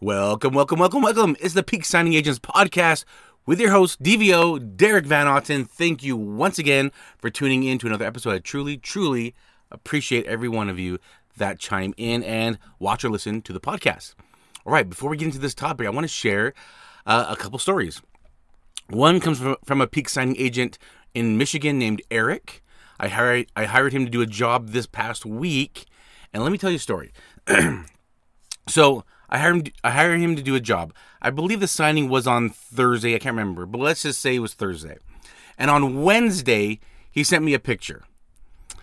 Welcome, 0.00 0.54
welcome, 0.54 0.78
welcome, 0.78 1.02
welcome. 1.02 1.36
It's 1.40 1.54
the 1.54 1.64
Peak 1.64 1.84
Signing 1.84 2.14
Agents 2.14 2.38
podcast 2.38 3.04
with 3.46 3.58
your 3.58 3.72
host, 3.72 4.00
DVO 4.00 4.76
Derek 4.76 5.04
Van 5.04 5.26
Otten. 5.26 5.64
Thank 5.64 6.04
you 6.04 6.16
once 6.16 6.56
again 6.56 6.92
for 7.18 7.30
tuning 7.30 7.64
in 7.64 7.78
to 7.78 7.88
another 7.88 8.04
episode. 8.04 8.32
I 8.32 8.38
truly, 8.38 8.76
truly 8.76 9.34
appreciate 9.72 10.24
every 10.26 10.48
one 10.48 10.68
of 10.68 10.78
you 10.78 11.00
that 11.36 11.58
chime 11.58 11.94
in 11.96 12.22
and 12.22 12.60
watch 12.78 13.04
or 13.04 13.10
listen 13.10 13.42
to 13.42 13.52
the 13.52 13.58
podcast. 13.58 14.14
All 14.64 14.72
right, 14.72 14.88
before 14.88 15.10
we 15.10 15.16
get 15.16 15.24
into 15.24 15.40
this 15.40 15.52
topic, 15.52 15.88
I 15.88 15.90
want 15.90 16.04
to 16.04 16.08
share 16.08 16.54
uh, 17.04 17.26
a 17.28 17.34
couple 17.34 17.58
stories. 17.58 18.00
One 18.90 19.18
comes 19.18 19.40
from, 19.40 19.56
from 19.64 19.80
a 19.80 19.88
peak 19.88 20.08
signing 20.08 20.36
agent 20.38 20.78
in 21.12 21.36
Michigan 21.36 21.76
named 21.76 22.02
Eric. 22.08 22.62
I 23.00 23.08
hired, 23.08 23.50
I 23.56 23.64
hired 23.64 23.92
him 23.92 24.04
to 24.04 24.10
do 24.12 24.20
a 24.20 24.26
job 24.26 24.68
this 24.68 24.86
past 24.86 25.26
week. 25.26 25.86
And 26.32 26.44
let 26.44 26.52
me 26.52 26.58
tell 26.58 26.70
you 26.70 26.76
a 26.76 26.78
story. 26.78 27.12
so 28.68 29.02
I 29.28 29.38
hired, 29.38 29.56
him, 29.56 29.72
I 29.84 29.90
hired 29.90 30.20
him 30.20 30.36
to 30.36 30.42
do 30.42 30.54
a 30.54 30.60
job. 30.60 30.94
I 31.20 31.30
believe 31.30 31.60
the 31.60 31.68
signing 31.68 32.08
was 32.08 32.26
on 32.26 32.48
Thursday. 32.48 33.14
I 33.14 33.18
can't 33.18 33.36
remember, 33.36 33.66
but 33.66 33.80
let's 33.80 34.02
just 34.02 34.20
say 34.20 34.36
it 34.36 34.40
was 34.40 34.54
Thursday. 34.54 34.96
And 35.58 35.70
on 35.70 36.02
Wednesday, 36.02 36.80
he 37.10 37.24
sent 37.24 37.44
me 37.44 37.52
a 37.52 37.58
picture. 37.58 38.04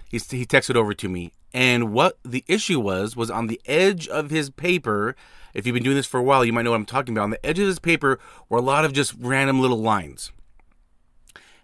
He, 0.07 0.17
he 0.17 0.45
texted 0.45 0.75
over 0.75 0.93
to 0.93 1.09
me. 1.09 1.31
And 1.53 1.93
what 1.93 2.19
the 2.23 2.43
issue 2.47 2.79
was, 2.79 3.15
was 3.15 3.31
on 3.31 3.47
the 3.47 3.61
edge 3.65 4.07
of 4.07 4.29
his 4.29 4.49
paper. 4.49 5.15
If 5.53 5.65
you've 5.65 5.73
been 5.73 5.83
doing 5.83 5.95
this 5.95 6.05
for 6.05 6.19
a 6.19 6.23
while, 6.23 6.43
you 6.43 6.51
might 6.51 6.63
know 6.63 6.71
what 6.71 6.77
I'm 6.77 6.85
talking 6.85 7.13
about. 7.15 7.23
On 7.23 7.29
the 7.29 7.45
edge 7.45 7.59
of 7.59 7.67
his 7.67 7.79
paper 7.79 8.19
were 8.49 8.57
a 8.57 8.61
lot 8.61 8.85
of 8.85 8.93
just 8.93 9.15
random 9.17 9.61
little 9.61 9.79
lines. 9.79 10.31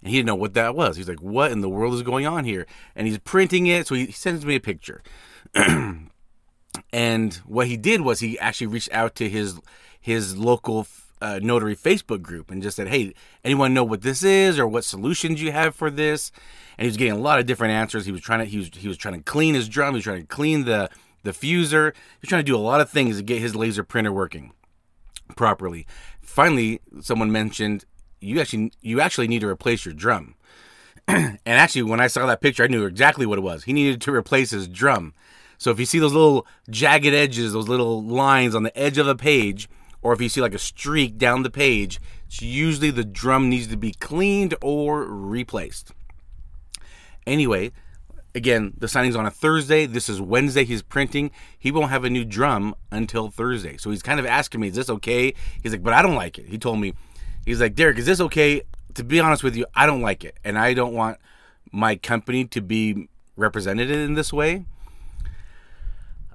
And 0.02 0.09
he 0.09 0.17
didn't 0.17 0.27
know 0.27 0.36
what 0.36 0.53
that 0.55 0.75
was. 0.75 0.98
He's 0.98 1.09
like, 1.09 1.22
what 1.22 1.52
in 1.52 1.61
the 1.61 1.70
world 1.70 1.94
is 1.94 2.02
going 2.02 2.25
on 2.25 2.45
here? 2.45 2.66
And 2.95 3.05
he's 3.05 3.20
printing 3.20 3.67
it. 3.67 3.86
So 3.86 3.95
he 3.95 4.11
sends 4.11 4.45
me 4.45 4.55
a 4.55 4.59
picture. 4.59 5.03
and 6.94 7.34
what 7.45 7.68
he 7.68 7.77
did 7.77 8.02
was 8.02 8.20
he 8.20 8.38
actually 8.40 8.68
reached 8.68 8.91
out 8.91 9.16
to 9.16 9.30
his 9.30 9.59
his 10.00 10.38
local 10.38 10.88
uh, 11.22 11.40
notary 11.41 11.76
Facebook 11.76 12.22
group 12.22 12.52
and 12.52 12.62
just 12.62 12.76
said, 12.77 12.88
"Hey, 12.88 13.14
anyone 13.44 13.73
know 13.73 13.83
what 13.83 14.02
this 14.02 14.23
is 14.23 14.59
or 14.59 14.67
what 14.67 14.83
solutions 14.83 15.42
you 15.42 15.52
have 15.52 15.75
for 15.75 15.89
this?" 15.89 16.31
And 16.78 16.86
he 16.86 16.89
was 16.89 16.98
getting 16.98 17.14
a 17.14 17.17
lot 17.17 17.39
of 17.39 17.45
different 17.45 17.73
answers. 17.73 18.06
He 18.06 18.11
was 18.11 18.22
trying 18.22 18.39
to 18.39 18.45
he 18.45 18.58
was 18.58 18.70
he 18.75 18.88
was 18.88 18.98
trying 18.98 19.16
to 19.16 19.23
clean 19.23 19.53
his 19.53 19.70
drum. 19.70 19.94
He 19.94 19.98
was 19.98 20.03
trying 20.03 20.22
to 20.22 20.28
clean 20.28 20.66
the 20.66 20.89
the 21.23 21.31
fuser. 21.31 21.94
He 21.94 22.22
was 22.22 22.30
trying 22.30 22.44
to 22.44 22.52
do 22.52 22.56
a 22.56 22.58
lot 22.58 22.81
of 22.81 22.89
things 22.89 23.17
to 23.17 23.23
get 23.23 23.39
his 23.39 23.55
laser 23.55 23.83
printer 23.83 24.11
working 24.11 24.52
properly. 25.36 25.86
Finally, 26.20 26.81
someone 27.02 27.31
mentioned 27.31 27.86
you 28.20 28.39
actually 28.39 28.72
you 28.81 29.02
actually 29.02 29.28
need 29.28 29.42
to 29.42 29.48
replace 29.48 29.86
your 29.86 29.94
drum. 29.94 30.36
and 31.08 31.39
actually, 31.45 31.83
when 31.83 32.00
I 32.00 32.08
saw 32.08 32.26
that 32.26 32.42
picture, 32.42 32.64
I 32.64 32.67
knew 32.67 32.86
exactly 32.86 33.26
what 33.26 33.38
it 33.38 33.42
was. 33.42 33.64
He 33.64 33.73
needed 33.73 34.02
to 34.02 34.14
replace 34.14 34.52
his 34.52 34.67
drum. 34.67 35.14
So 35.62 35.70
if 35.70 35.80
you 35.80 35.86
see 35.86 36.00
those 36.00 36.14
little 36.14 36.48
jagged 36.72 37.14
edges, 37.14 37.54
those 37.54 37.67
little 37.67 38.02
lines 38.02 38.56
on 38.56 38.64
the 38.64 38.76
edge 38.76 38.98
of 38.98 39.06
the 39.06 39.16
page, 39.16 39.70
or 40.02 40.12
if 40.12 40.20
you 40.20 40.28
see 40.28 40.42
like 40.42 40.56
a 40.56 40.58
streak 40.58 41.20
down 41.20 41.44
the 41.44 41.52
page, 41.52 42.00
it's 42.26 42.42
usually 42.42 42.90
the 42.90 43.04
drum 43.04 43.48
needs 43.48 43.67
to 43.67 43.78
be 43.78 43.92
cleaned 43.92 44.56
or 44.64 45.04
replaced. 45.04 45.92
Anyway, 47.28 47.72
again, 48.34 48.73
the 48.76 48.88
signing's 48.88 49.16
on 49.16 49.28
a 49.28 49.30
Thursday. 49.30 49.86
This 49.86 50.09
is 50.09 50.20
Wednesday. 50.20 50.66
He's 50.66 50.82
printing. 50.82 51.30
He 51.59 51.72
won't 51.72 51.92
have 51.92 52.06
a 52.06 52.09
new 52.09 52.26
drum 52.26 52.73
until 52.89 53.30
Thursday. 53.30 53.78
So 53.78 53.92
he's 53.92 54.02
kind 54.02 54.20
of 54.20 54.26
asking 54.26 54.62
me, 54.62 54.70
"Is 54.70 54.76
this 54.76 54.89
okay?" 54.89 55.36
He's 55.62 55.73
like, 55.73 55.84
"But 55.84 55.94
I 55.94 56.02
don't 56.02 56.16
like 56.16 56.39
it." 56.39 56.48
He 56.48 56.58
told 56.58 56.80
me, 56.80 56.95
he's 57.45 57.62
like, 57.62 57.76
"Derek, 57.76 58.00
is 58.00 58.08
this 58.08 58.20
okay?" 58.20 58.64
To 58.95 59.04
be 59.04 59.20
honest 59.20 59.44
with 59.44 59.56
you, 59.56 59.67
I 59.76 59.86
don't 59.86 60.02
like 60.02 60.26
it, 60.26 60.39
and 60.44 60.58
I 60.58 60.73
don't 60.73 60.95
want 60.95 61.20
my 61.72 61.98
company 61.98 62.45
to 62.45 62.62
be 62.62 63.09
represented 63.36 63.92
in 63.92 64.16
this 64.16 64.34
way. 64.34 64.66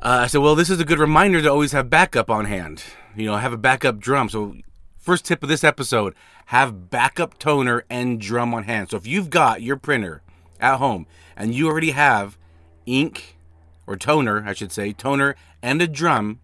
Uh, 0.07 0.21
I 0.21 0.27
said, 0.29 0.41
well, 0.41 0.55
this 0.55 0.71
is 0.71 0.79
a 0.79 0.85
good 0.85 1.01
reminder 1.01 1.43
to 1.43 1.51
always 1.51 1.73
have 1.73 1.91
backup 1.91 2.31
on 2.31 2.45
hand. 2.45 2.85
You 3.17 3.27
know, 3.27 3.37
have 3.39 3.53
a 3.53 3.57
backup 3.57 3.99
drum. 3.99 4.29
So, 4.29 4.55
first 4.97 5.25
tip 5.25 5.43
of 5.43 5.49
this 5.49 5.65
episode 5.65 6.15
have 6.45 6.91
backup 6.91 7.41
toner 7.41 7.85
and 7.91 8.21
drum 8.21 8.55
on 8.55 8.63
hand. 8.63 8.91
So, 8.91 8.99
if 8.99 9.05
you've 9.05 9.31
got 9.31 9.63
your 9.63 9.77
printer 9.77 10.23
at 10.61 10.77
home 10.77 11.09
and 11.37 11.57
you 11.57 11.67
already 11.67 11.91
have 11.91 12.39
ink 12.87 13.37
or 13.85 13.97
toner, 13.97 14.45
I 14.47 14.53
should 14.53 14.71
say, 14.71 14.93
toner 14.93 15.35
and 15.61 15.83
a 15.83 15.89
drum, 15.89 16.39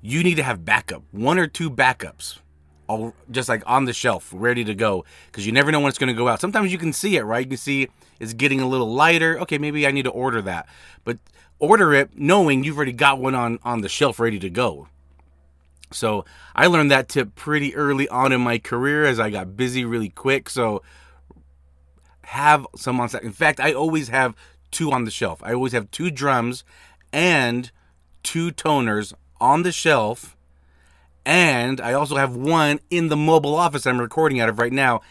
you 0.00 0.24
need 0.24 0.34
to 0.34 0.42
have 0.42 0.64
backup. 0.64 1.04
One 1.12 1.38
or 1.38 1.46
two 1.46 1.70
backups. 1.70 2.40
All 2.88 3.14
just 3.30 3.48
like 3.48 3.62
on 3.64 3.84
the 3.84 3.92
shelf, 3.92 4.28
ready 4.34 4.64
to 4.64 4.74
go, 4.74 5.04
because 5.26 5.46
you 5.46 5.52
never 5.52 5.70
know 5.70 5.78
when 5.78 5.88
it's 5.88 5.98
going 5.98 6.12
to 6.12 6.18
go 6.18 6.26
out. 6.26 6.40
Sometimes 6.40 6.72
you 6.72 6.78
can 6.78 6.92
see 6.92 7.16
it, 7.16 7.22
right? 7.22 7.46
You 7.46 7.50
can 7.50 7.58
see 7.58 7.90
it's 8.18 8.32
getting 8.32 8.60
a 8.60 8.66
little 8.66 8.92
lighter. 8.92 9.38
Okay, 9.42 9.56
maybe 9.56 9.86
I 9.86 9.92
need 9.92 10.02
to 10.02 10.10
order 10.10 10.42
that. 10.42 10.66
But 11.04 11.18
order 11.62 11.94
it 11.94 12.18
knowing 12.18 12.64
you've 12.64 12.76
already 12.76 12.92
got 12.92 13.20
one 13.20 13.34
on 13.34 13.58
on 13.62 13.80
the 13.80 13.88
shelf 13.88 14.18
ready 14.18 14.38
to 14.40 14.50
go. 14.50 14.88
So 15.92 16.24
I 16.56 16.66
learned 16.66 16.90
that 16.90 17.08
tip 17.08 17.34
pretty 17.34 17.74
early 17.76 18.08
on 18.08 18.32
in 18.32 18.40
my 18.40 18.58
career 18.58 19.04
as 19.04 19.20
I 19.20 19.30
got 19.30 19.56
busy 19.56 19.84
really 19.84 20.08
quick. 20.08 20.50
So 20.50 20.82
have 22.22 22.66
some 22.76 23.00
on 23.00 23.08
set. 23.08 23.22
In 23.22 23.32
fact, 23.32 23.60
I 23.60 23.72
always 23.72 24.08
have 24.08 24.34
two 24.70 24.90
on 24.90 25.04
the 25.04 25.10
shelf. 25.10 25.40
I 25.44 25.52
always 25.52 25.72
have 25.72 25.90
two 25.90 26.10
drums 26.10 26.64
and 27.12 27.70
two 28.22 28.50
toners 28.50 29.12
on 29.40 29.62
the 29.62 29.72
shelf. 29.72 30.36
And 31.24 31.80
I 31.80 31.92
also 31.92 32.16
have 32.16 32.34
one 32.34 32.80
in 32.90 33.08
the 33.08 33.16
mobile 33.16 33.54
office 33.54 33.86
I'm 33.86 34.00
recording 34.00 34.40
out 34.40 34.48
of 34.48 34.58
right 34.58 34.72
now 34.72 35.02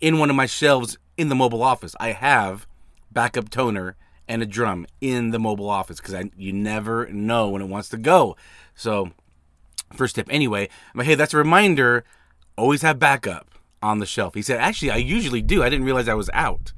in 0.00 0.18
one 0.18 0.30
of 0.30 0.36
my 0.36 0.46
shelves 0.46 0.96
in 1.16 1.28
the 1.28 1.34
mobile 1.34 1.64
office. 1.64 1.96
I 1.98 2.12
have 2.12 2.68
backup 3.10 3.50
toner 3.50 3.96
and 4.28 4.42
a 4.42 4.46
drum 4.46 4.86
in 5.00 5.30
the 5.30 5.38
mobile 5.38 5.70
office 5.70 6.00
because 6.00 6.26
you 6.36 6.52
never 6.52 7.06
know 7.08 7.48
when 7.48 7.62
it 7.62 7.68
wants 7.68 7.88
to 7.90 7.96
go. 7.96 8.36
So, 8.74 9.10
first 9.92 10.16
tip 10.16 10.28
anyway, 10.30 10.68
but 10.94 11.06
hey, 11.06 11.14
that's 11.14 11.34
a 11.34 11.38
reminder 11.38 12.04
always 12.58 12.82
have 12.82 12.98
backup 12.98 13.48
on 13.82 14.00
the 14.00 14.06
shelf. 14.06 14.34
He 14.34 14.42
said, 14.42 14.60
actually, 14.60 14.90
I 14.90 14.96
usually 14.96 15.40
do. 15.40 15.62
I 15.62 15.70
didn't 15.70 15.86
realize 15.86 16.08
I 16.08 16.14
was 16.14 16.28
out. 16.34 16.72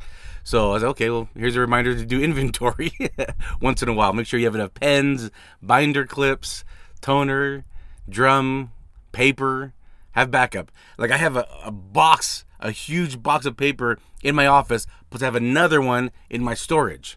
So 0.45 0.71
I 0.71 0.73
was 0.75 0.83
like, 0.83 0.91
okay, 0.91 1.11
well, 1.11 1.29
here's 1.35 1.57
a 1.57 1.61
reminder 1.61 1.95
to 1.95 2.05
do 2.05 2.23
inventory 2.23 2.93
once 3.61 3.83
in 3.83 3.89
a 3.89 3.95
while. 3.95 4.13
Make 4.13 4.27
sure 4.27 4.39
you 4.39 4.47
have 4.47 4.55
enough 4.55 4.75
pens, 4.75 5.31
binder 5.63 6.07
clips, 6.07 6.65
toner, 7.01 7.65
drum, 8.09 8.73
paper. 9.13 9.73
Have 10.13 10.33
backup. 10.33 10.73
Like 10.99 11.13
I 11.13 11.17
have 11.17 11.37
a, 11.37 11.47
a 11.65 11.71
box, 11.71 12.45
a 12.59 12.73
huge 12.73 13.23
box 13.23 13.47
of 13.47 13.57
paper 13.57 13.99
in 14.25 14.35
my 14.35 14.47
office, 14.47 14.85
plus 15.09 15.23
I 15.23 15.27
have 15.27 15.37
another 15.37 15.81
one 15.81 16.11
in 16.29 16.43
my 16.43 16.55
storage 16.55 17.17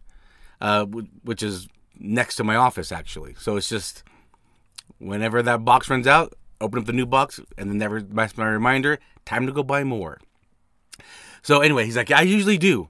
uh, 0.63 0.85
which 0.85 1.43
is 1.43 1.67
next 1.99 2.37
to 2.37 2.43
my 2.43 2.55
office 2.55 2.91
actually. 2.91 3.35
So 3.37 3.57
it's 3.57 3.69
just 3.69 4.03
whenever 4.97 5.43
that 5.43 5.63
box 5.63 5.89
runs 5.89 6.07
out, 6.07 6.33
open 6.61 6.79
up 6.79 6.85
the 6.85 6.93
new 6.93 7.05
box, 7.05 7.39
and 7.57 7.69
then 7.69 7.77
never 7.77 8.01
my 8.11 8.27
reminder. 8.37 8.97
Time 9.25 9.45
to 9.45 9.51
go 9.51 9.61
buy 9.61 9.83
more. 9.83 10.19
So 11.43 11.59
anyway, 11.59 11.85
he's 11.85 11.97
like, 11.97 12.11
I 12.11 12.21
usually 12.21 12.57
do. 12.57 12.89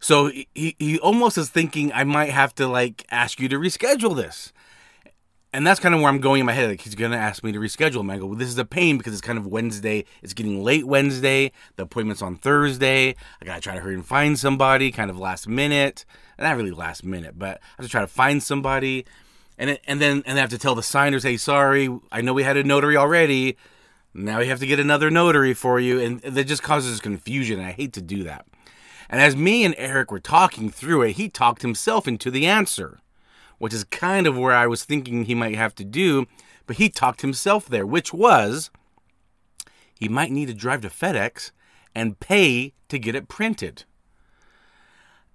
So 0.00 0.28
he, 0.28 0.74
he 0.78 0.98
almost 0.98 1.38
is 1.38 1.48
thinking 1.48 1.92
I 1.92 2.02
might 2.02 2.30
have 2.30 2.54
to 2.56 2.66
like 2.66 3.06
ask 3.10 3.38
you 3.38 3.48
to 3.48 3.56
reschedule 3.56 4.16
this 4.16 4.52
and 5.52 5.66
that's 5.66 5.80
kind 5.80 5.94
of 5.94 6.00
where 6.00 6.08
I'm 6.08 6.20
going 6.20 6.40
in 6.40 6.46
my 6.46 6.52
head. 6.52 6.70
Like 6.70 6.80
he's 6.80 6.94
gonna 6.94 7.16
ask 7.16 7.44
me 7.44 7.52
to 7.52 7.58
reschedule. 7.58 8.00
And 8.00 8.10
I 8.10 8.18
go, 8.18 8.26
well, 8.26 8.38
this 8.38 8.48
is 8.48 8.58
a 8.58 8.64
pain 8.64 8.96
because 8.96 9.12
it's 9.12 9.20
kind 9.20 9.38
of 9.38 9.46
Wednesday. 9.46 10.04
It's 10.22 10.32
getting 10.32 10.62
late 10.64 10.86
Wednesday. 10.86 11.52
The 11.76 11.82
appointment's 11.82 12.22
on 12.22 12.36
Thursday. 12.36 13.14
I 13.40 13.44
gotta 13.44 13.60
try 13.60 13.74
to 13.74 13.80
hurry 13.80 13.94
and 13.94 14.06
find 14.06 14.38
somebody, 14.38 14.90
kind 14.90 15.10
of 15.10 15.18
last 15.18 15.46
minute. 15.46 16.04
Not 16.42 16.56
really 16.56 16.70
last 16.70 17.04
minute, 17.04 17.38
but 17.38 17.58
I 17.58 17.82
have 17.82 17.86
to 17.86 17.90
try 17.90 18.00
to 18.00 18.06
find 18.06 18.42
somebody. 18.42 19.06
And 19.58 19.70
it, 19.70 19.80
and 19.86 20.00
then 20.00 20.22
and 20.26 20.38
I 20.38 20.40
have 20.40 20.50
to 20.50 20.58
tell 20.58 20.74
the 20.74 20.82
signers, 20.82 21.22
hey, 21.22 21.36
sorry, 21.36 21.88
I 22.10 22.20
know 22.20 22.32
we 22.32 22.42
had 22.42 22.56
a 22.56 22.64
notary 22.64 22.96
already. 22.96 23.56
Now 24.14 24.40
we 24.40 24.48
have 24.48 24.60
to 24.60 24.66
get 24.66 24.80
another 24.80 25.10
notary 25.10 25.54
for 25.54 25.80
you, 25.80 26.00
and 26.00 26.20
that 26.20 26.44
just 26.44 26.62
causes 26.62 27.00
confusion. 27.00 27.58
And 27.58 27.68
I 27.68 27.72
hate 27.72 27.92
to 27.94 28.02
do 28.02 28.24
that. 28.24 28.46
And 29.08 29.20
as 29.20 29.36
me 29.36 29.64
and 29.64 29.74
Eric 29.78 30.10
were 30.10 30.20
talking 30.20 30.70
through 30.70 31.02
it, 31.02 31.12
he 31.12 31.28
talked 31.28 31.62
himself 31.62 32.08
into 32.08 32.30
the 32.30 32.46
answer 32.46 33.02
which 33.62 33.72
is 33.72 33.84
kind 33.84 34.26
of 34.26 34.36
where 34.36 34.52
I 34.52 34.66
was 34.66 34.82
thinking 34.82 35.24
he 35.24 35.36
might 35.36 35.54
have 35.54 35.72
to 35.76 35.84
do, 35.84 36.26
but 36.66 36.78
he 36.78 36.88
talked 36.88 37.20
himself 37.20 37.68
there, 37.68 37.86
which 37.86 38.12
was 38.12 38.72
he 39.94 40.08
might 40.08 40.32
need 40.32 40.46
to 40.46 40.52
drive 40.52 40.80
to 40.80 40.88
FedEx 40.88 41.52
and 41.94 42.18
pay 42.18 42.72
to 42.88 42.98
get 42.98 43.14
it 43.14 43.28
printed. 43.28 43.84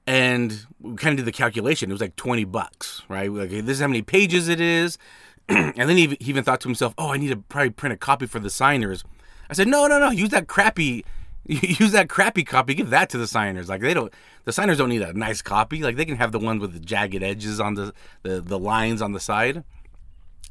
And 0.07 0.65
we 0.79 0.95
kind 0.95 1.13
of 1.13 1.17
did 1.17 1.25
the 1.25 1.37
calculation. 1.37 1.91
It 1.91 1.93
was 1.93 2.01
like 2.01 2.15
20 2.15 2.45
bucks, 2.45 3.03
right? 3.09 3.31
Like, 3.31 3.49
this 3.49 3.75
is 3.75 3.81
how 3.81 3.87
many 3.87 4.01
pages 4.01 4.47
it 4.47 4.59
is. 4.59 4.97
and 5.49 5.75
then 5.75 5.97
he 5.97 6.17
even 6.21 6.43
thought 6.43 6.61
to 6.61 6.67
himself, 6.67 6.93
oh, 6.97 7.09
I 7.09 7.17
need 7.17 7.29
to 7.29 7.37
probably 7.37 7.71
print 7.71 7.93
a 7.93 7.97
copy 7.97 8.25
for 8.25 8.39
the 8.39 8.49
signers. 8.49 9.03
I 9.49 9.53
said, 9.53 9.67
no, 9.67 9.85
no, 9.87 9.99
no. 9.99 10.09
Use 10.09 10.29
that 10.29 10.47
crappy 10.47 11.03
use 11.47 11.93
that 11.93 12.09
crappy 12.09 12.43
copy, 12.43 12.73
give 12.73 12.89
that 12.89 13.09
to 13.09 13.17
the 13.17 13.27
signers. 13.27 13.69
Like 13.69 13.79
they 13.79 13.93
don't, 13.93 14.13
the 14.43 14.51
signers 14.51 14.77
don't 14.77 14.89
need 14.89 15.01
a 15.01 15.13
nice 15.13 15.41
copy. 15.41 15.81
Like 15.81 15.95
they 15.95 16.03
can 16.03 16.17
have 16.17 16.33
the 16.33 16.39
ones 16.39 16.61
with 16.61 16.73
the 16.73 16.79
jagged 16.79 17.23
edges 17.23 17.59
on 17.59 17.75
the 17.75 17.93
the, 18.23 18.41
the 18.41 18.59
lines 18.59 19.01
on 19.01 19.13
the 19.13 19.19
side. 19.19 19.63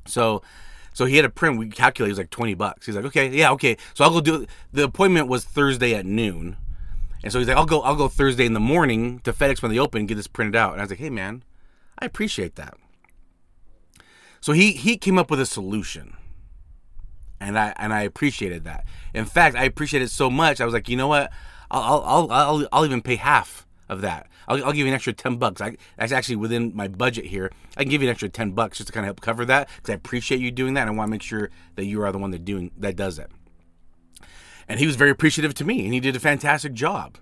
So, 0.07 0.43
so 0.95 1.05
he 1.05 1.17
had 1.17 1.27
a 1.27 1.31
print. 1.31 1.59
We 1.59 1.69
calculated 1.69 2.11
it 2.11 2.13
was 2.13 2.19
like 2.19 2.31
twenty 2.31 2.55
bucks. 2.55 2.87
He's 2.87 2.97
like, 2.97 3.05
okay, 3.07 3.29
yeah, 3.29 3.53
okay. 3.53 3.77
So 3.93 4.05
I'll 4.05 4.11
go 4.11 4.23
do. 4.23 4.43
It. 4.43 4.51
The 4.73 4.85
appointment 4.85 5.29
was 5.29 5.45
Thursday 5.45 5.95
at 5.95 6.07
noon, 6.07 6.57
and 7.23 7.33
so 7.33 7.39
he's 7.39 7.49
like, 7.49 7.57
I'll 7.57 7.67
go. 7.67 7.81
I'll 7.83 7.97
go 7.97 8.09
Thursday 8.09 8.47
in 8.47 8.53
the 8.53 8.61
morning 8.61 9.21
to 9.21 9.33
FedEx 9.33 9.63
when 9.63 9.73
they 9.73 9.79
open 9.79 10.01
and 10.01 10.09
get 10.09 10.17
this 10.17 10.27
printed 10.29 10.57
out. 10.57 10.73
And 10.73 10.81
I 10.81 10.85
was 10.85 10.91
like, 10.91 11.01
hey 11.01 11.11
man, 11.11 11.43
I 11.99 12.07
appreciate 12.07 12.57
that. 12.57 12.75
So 14.41 14.53
he 14.53 14.73
he 14.73 14.97
came 14.97 15.19
up 15.19 15.31
with 15.31 15.41
a 15.41 15.47
solution. 15.47 16.15
and 17.41 17.59
I 17.59 17.75
and 17.79 17.93
I 17.93 18.03
appreciated 18.03 18.65
that. 18.65 18.85
In 19.15 19.25
fact, 19.25 19.57
I 19.57 19.65
appreciated 19.65 20.07
it 20.07 20.11
so 20.11 20.31
much. 20.31 20.61
I 20.61 20.65
was 20.65 20.75
like, 20.75 20.89
you 20.89 20.97
know 20.97 21.09
what? 21.09 21.31
I'll 21.71 22.03
I'll 22.05 22.33
I'll, 22.33 22.69
I'll 22.73 22.85
even 22.87 23.03
pay 23.03 23.17
half 23.17 23.67
of 23.89 24.01
that. 24.03 24.29
I'll, 24.49 24.65
I'll 24.65 24.73
give 24.73 24.87
you 24.87 24.89
an 24.89 24.95
extra 24.95 25.13
ten 25.13 25.37
bucks. 25.37 25.61
I, 25.61 25.77
that's 25.99 26.13
actually 26.13 26.37
within 26.37 26.75
my 26.75 26.89
budget 26.89 27.27
here. 27.27 27.51
I 27.77 27.83
can 27.83 27.91
give 27.91 28.03
you 28.03 28.09
an 28.09 28.13
extra 28.13 28.29
ten 28.29 28.53
bucks 28.53 28.79
just 28.79 28.89
to 28.89 28.93
kind 28.93 29.05
of 29.05 29.09
help 29.09 29.21
cover 29.21 29.45
that 29.47 29.69
because 29.77 29.91
I 29.91 29.95
appreciate 29.95 30.41
you 30.41 30.51
doing 30.51 30.75
that. 30.75 30.83
and 30.83 30.91
I 30.91 30.95
want 30.95 31.09
to 31.09 31.13
make 31.13 31.23
sure 31.23 31.51
that 31.77 31.85
you 31.85 32.03
are 32.03 32.13
the 32.13 32.19
one 32.19 32.31
that 32.33 32.45
doing 32.45 32.71
that 32.79 32.97
does 32.97 33.19
it. 33.19 33.31
And 34.69 34.81
he 34.81 34.87
was 34.87 34.97
very 34.97 35.11
appreciative 35.11 35.55
to 35.55 35.65
me, 35.65 35.85
and 35.85 35.95
he 35.95 36.01
did 36.01 36.17
a 36.17 36.21
fantastic 36.21 36.73
job. 36.73 37.19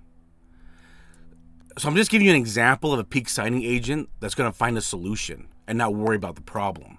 So 1.77 1.89
I'm 1.89 1.97
just 1.97 2.11
giving 2.11 2.27
you 2.27 2.33
an 2.33 2.41
example 2.41 2.93
of 2.93 2.99
a 2.99 3.05
peak 3.05 3.29
signing 3.29 3.63
agent 3.65 4.09
that's 4.21 4.35
going 4.35 4.51
to 4.51 4.57
find 4.57 4.79
a 4.79 4.81
solution 4.81 5.49
and 5.67 5.77
not 5.77 5.95
worry 5.95 6.17
about 6.17 6.37
the 6.37 6.41
problem. 6.41 6.99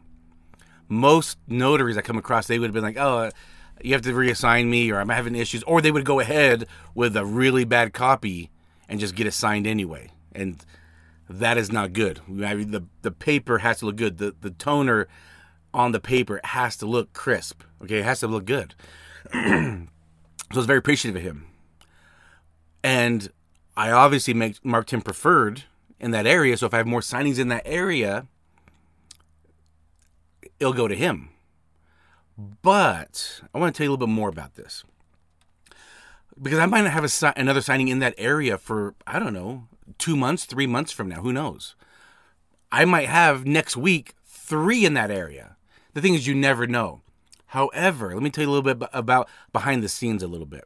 Most 0.88 1.38
notaries 1.48 1.98
I 1.98 2.02
come 2.02 2.18
across, 2.18 2.48
they 2.48 2.60
would 2.60 2.68
have 2.68 2.74
been 2.74 2.84
like, 2.84 2.98
"Oh, 2.98 3.32
you 3.82 3.94
have 3.94 4.04
to 4.04 4.12
reassign 4.12 4.68
me," 4.68 4.92
or 4.92 5.00
"I'm 5.00 5.10
having 5.10 5.36
issues," 5.36 5.64
or 5.64 5.82
they 5.82 5.92
would 5.92 6.06
go 6.06 6.20
ahead 6.20 6.68
with 6.94 7.16
a 7.16 7.26
really 7.26 7.64
bad 7.64 7.94
copy 7.94 8.52
and 8.88 9.00
just 9.00 9.16
get 9.16 9.26
it 9.26 9.34
signed 9.34 9.66
anyway, 9.66 10.12
and 10.34 10.64
that 11.30 11.58
is 11.58 11.72
not 11.72 11.94
good. 11.94 12.22
The 12.28 12.84
the 13.02 13.12
paper 13.12 13.60
has 13.60 13.80
to 13.80 13.88
look 13.88 13.96
good. 13.96 14.18
The 14.20 14.36
the 14.40 14.52
toner 14.52 15.08
on 15.74 15.92
the 15.92 16.00
paper 16.00 16.40
has 16.44 16.78
to 16.78 16.86
look 16.86 17.14
crisp. 17.14 17.64
Okay, 17.82 18.00
it 18.00 18.06
has 18.06 18.20
to 18.20 18.28
look 18.28 18.46
good. 18.46 18.76
so 20.52 20.56
I 20.56 20.58
was 20.58 20.66
very 20.66 20.80
appreciative 20.80 21.16
of 21.16 21.24
him, 21.24 21.48
and 22.84 23.30
I 23.76 23.92
obviously 23.92 24.34
make, 24.34 24.64
marked 24.64 24.92
him 24.92 25.02
preferred 25.02 25.64
in 26.00 26.12
that 26.12 26.28
area. 26.28 26.58
So 26.58 26.66
if 26.66 26.74
I 26.74 26.78
have 26.78 26.88
more 26.88 27.02
signings 27.02 27.40
in 27.40 27.48
that 27.50 27.64
area, 27.66 28.28
it'll 30.60 30.74
go 30.74 30.88
to 30.88 30.96
him. 30.96 31.30
But 32.38 33.42
I 33.54 33.60
want 33.60 33.74
to 33.74 33.78
tell 33.78 33.86
you 33.86 33.92
a 33.92 33.94
little 33.94 34.08
bit 34.08 34.14
more 34.14 34.30
about 34.30 34.56
this 34.56 34.84
because 36.42 36.60
I 36.60 36.66
might 36.66 36.82
not 36.82 36.92
have 36.92 37.06
a, 37.06 37.34
another 37.38 37.62
signing 37.62 37.88
in 37.88 38.00
that 38.00 38.14
area 38.18 38.58
for 38.58 38.96
I 39.08 39.20
don't 39.20 39.34
know 39.34 39.68
two 39.98 40.16
months, 40.16 40.46
three 40.46 40.68
months 40.68 40.92
from 40.92 41.08
now. 41.08 41.22
Who 41.22 41.34
knows? 41.34 41.76
I 42.72 42.86
might 42.86 43.08
have 43.08 43.46
next 43.46 43.78
week 43.78 44.14
three 44.26 44.86
in 44.86 44.94
that 44.96 45.12
area. 45.12 45.56
The 45.94 46.02
thing 46.02 46.14
is, 46.14 46.28
you 46.28 46.36
never 46.36 46.68
know. 46.68 47.02
However, 47.48 48.14
let 48.14 48.24
me 48.24 48.30
tell 48.30 48.44
you 48.44 48.50
a 48.50 48.54
little 48.54 48.74
bit 48.74 48.90
about 48.94 49.30
behind 49.54 49.84
the 49.84 49.90
scenes 49.90 50.24
a 50.24 50.28
little 50.28 50.48
bit. 50.48 50.66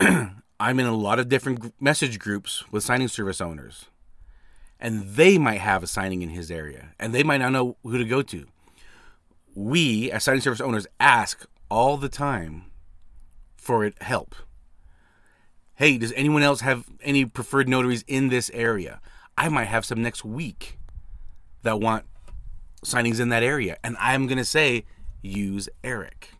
I'm 0.60 0.80
in 0.80 0.86
a 0.86 0.96
lot 0.96 1.18
of 1.18 1.28
different 1.28 1.74
message 1.80 2.18
groups 2.18 2.64
with 2.70 2.84
signing 2.84 3.08
service 3.08 3.40
owners 3.40 3.86
and 4.80 5.14
they 5.14 5.38
might 5.38 5.60
have 5.60 5.82
a 5.82 5.86
signing 5.86 6.22
in 6.22 6.30
his 6.30 6.50
area 6.50 6.92
and 6.98 7.14
they 7.14 7.22
might 7.22 7.38
not 7.38 7.52
know 7.52 7.76
who 7.82 7.98
to 7.98 8.04
go 8.04 8.22
to. 8.22 8.46
We, 9.54 10.10
as 10.10 10.24
signing 10.24 10.40
service 10.40 10.60
owners, 10.60 10.86
ask 10.98 11.46
all 11.70 11.96
the 11.96 12.08
time 12.08 12.66
for 13.56 13.84
it 13.84 14.00
help. 14.02 14.34
Hey, 15.76 15.98
does 15.98 16.12
anyone 16.12 16.42
else 16.42 16.60
have 16.60 16.84
any 17.02 17.24
preferred 17.24 17.68
notaries 17.68 18.04
in 18.06 18.28
this 18.28 18.50
area? 18.54 19.00
I 19.36 19.48
might 19.48 19.64
have 19.64 19.84
some 19.84 20.02
next 20.02 20.24
week 20.24 20.78
that 21.62 21.80
want 21.80 22.04
signings 22.84 23.20
in 23.20 23.28
that 23.30 23.42
area. 23.42 23.76
And 23.82 23.96
I'm 23.98 24.26
going 24.26 24.38
to 24.38 24.44
say, 24.44 24.84
use 25.22 25.68
Eric 25.82 26.30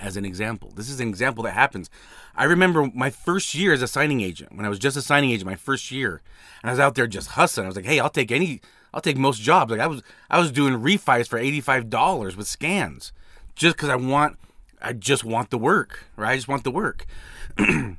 as 0.00 0.16
an 0.16 0.24
example. 0.24 0.72
This 0.74 0.90
is 0.90 1.00
an 1.00 1.08
example 1.08 1.44
that 1.44 1.52
happens. 1.52 1.88
I 2.36 2.44
remember 2.44 2.90
my 2.94 3.10
first 3.10 3.54
year 3.54 3.72
as 3.72 3.82
a 3.82 3.88
signing 3.88 4.20
agent, 4.20 4.54
when 4.54 4.66
I 4.66 4.68
was 4.68 4.78
just 4.78 4.96
a 4.96 5.02
signing 5.02 5.30
agent, 5.30 5.46
my 5.46 5.54
first 5.56 5.90
year, 5.90 6.20
and 6.62 6.70
I 6.70 6.72
was 6.72 6.80
out 6.80 6.94
there 6.94 7.06
just 7.06 7.30
hustling. 7.30 7.66
I 7.66 7.68
was 7.68 7.76
like, 7.76 7.84
"Hey, 7.84 8.00
I'll 8.00 8.10
take 8.10 8.32
any, 8.32 8.60
I'll 8.92 9.00
take 9.00 9.16
most 9.16 9.40
jobs." 9.40 9.70
Like 9.70 9.80
I 9.80 9.86
was, 9.86 10.02
I 10.28 10.38
was 10.38 10.50
doing 10.50 10.74
refis 10.74 11.28
for 11.28 11.38
eighty 11.38 11.60
five 11.60 11.90
dollars 11.90 12.36
with 12.36 12.48
scans, 12.48 13.12
just 13.54 13.76
because 13.76 13.88
I 13.88 13.96
want, 13.96 14.38
I 14.82 14.92
just 14.92 15.24
want 15.24 15.50
the 15.50 15.58
work, 15.58 16.04
right? 16.16 16.32
I 16.32 16.36
just 16.36 16.48
want 16.48 16.64
the 16.64 16.72
work. 16.72 17.06
and 17.58 17.96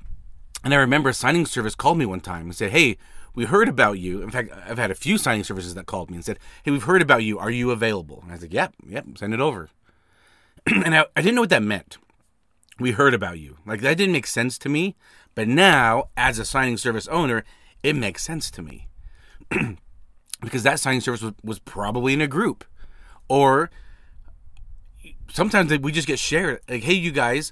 I 0.65 0.75
remember 0.75 1.09
a 1.09 1.13
signing 1.13 1.45
service 1.45 1.75
called 1.75 1.97
me 1.97 2.05
one 2.05 2.19
time 2.19 2.47
and 2.47 2.55
said, 2.55 2.71
"Hey, 2.71 2.97
we 3.35 3.45
heard 3.45 3.67
about 3.67 3.99
you. 3.99 4.21
In 4.21 4.31
fact, 4.31 4.51
I've 4.67 4.77
had 4.77 4.91
a 4.91 4.95
few 4.95 5.17
signing 5.17 5.43
services 5.43 5.75
that 5.75 5.85
called 5.85 6.09
me 6.09 6.15
and 6.15 6.25
said, 6.25 6.39
"Hey, 6.63 6.71
we've 6.71 6.83
heard 6.83 7.01
about 7.01 7.23
you. 7.23 7.37
Are 7.37 7.51
you 7.51 7.71
available?" 7.71 8.21
And 8.23 8.31
I 8.31 8.37
said, 8.37 8.53
"Yep, 8.53 8.73
yep, 8.87 9.05
send 9.17 9.33
it 9.33 9.39
over." 9.39 9.69
and 10.65 10.95
I, 10.95 11.05
I 11.15 11.21
didn't 11.21 11.35
know 11.35 11.41
what 11.41 11.49
that 11.51 11.63
meant. 11.63 11.97
We 12.79 12.91
heard 12.91 13.13
about 13.13 13.39
you. 13.39 13.57
Like 13.65 13.81
that 13.81 13.97
didn't 13.97 14.13
make 14.13 14.27
sense 14.27 14.57
to 14.59 14.69
me. 14.69 14.95
But 15.35 15.47
now, 15.47 16.05
as 16.15 16.39
a 16.39 16.45
signing 16.45 16.77
service 16.77 17.07
owner, 17.09 17.43
it 17.83 17.95
makes 17.95 18.23
sense 18.23 18.49
to 18.51 18.61
me. 18.61 18.87
because 20.41 20.63
that 20.63 20.79
signing 20.79 21.01
service 21.01 21.21
was, 21.21 21.33
was 21.43 21.59
probably 21.59 22.13
in 22.13 22.21
a 22.21 22.27
group. 22.27 22.63
Or 23.27 23.69
sometimes 25.29 25.77
we 25.79 25.91
just 25.91 26.07
get 26.07 26.19
shared 26.19 26.61
like, 26.69 26.83
hey, 26.83 26.93
you 26.93 27.11
guys, 27.11 27.51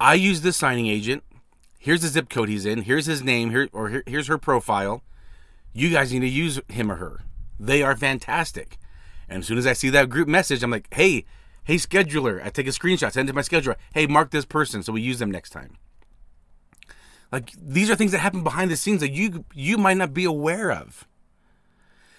I 0.00 0.14
use 0.14 0.40
this 0.40 0.56
signing 0.56 0.86
agent. 0.86 1.22
Here's 1.84 2.00
the 2.00 2.08
zip 2.08 2.30
code 2.30 2.48
he's 2.48 2.64
in. 2.64 2.82
Here's 2.82 3.06
his 3.06 3.22
name. 3.22 3.50
Here 3.50 3.68
or 3.72 3.90
here, 3.90 4.02
here's 4.06 4.28
her 4.28 4.38
profile. 4.38 5.02
You 5.74 5.90
guys 5.90 6.12
need 6.12 6.20
to 6.20 6.28
use 6.28 6.58
him 6.68 6.90
or 6.90 6.96
her. 6.96 7.20
They 7.60 7.82
are 7.82 7.96
fantastic. 7.96 8.78
And 9.28 9.40
as 9.40 9.46
soon 9.46 9.58
as 9.58 9.66
I 9.66 9.74
see 9.74 9.90
that 9.90 10.08
group 10.08 10.26
message, 10.28 10.62
I'm 10.62 10.70
like, 10.70 10.88
hey, 10.94 11.24
Hey, 11.64 11.76
scheduler, 11.76 12.44
I 12.44 12.50
take 12.50 12.66
a 12.66 12.70
screenshot, 12.70 13.12
send 13.12 13.28
it 13.28 13.32
to 13.32 13.34
my 13.34 13.40
scheduler. 13.40 13.76
Hey, 13.94 14.06
mark 14.06 14.30
this 14.30 14.44
person 14.44 14.82
so 14.82 14.92
we 14.92 15.00
use 15.00 15.18
them 15.18 15.30
next 15.30 15.48
time. 15.50 15.78
Like 17.32 17.52
these 17.60 17.90
are 17.90 17.96
things 17.96 18.12
that 18.12 18.18
happen 18.18 18.44
behind 18.44 18.70
the 18.70 18.76
scenes 18.76 19.00
that 19.00 19.12
you 19.12 19.46
you 19.54 19.78
might 19.78 19.96
not 19.96 20.12
be 20.12 20.24
aware 20.24 20.70
of. 20.70 21.08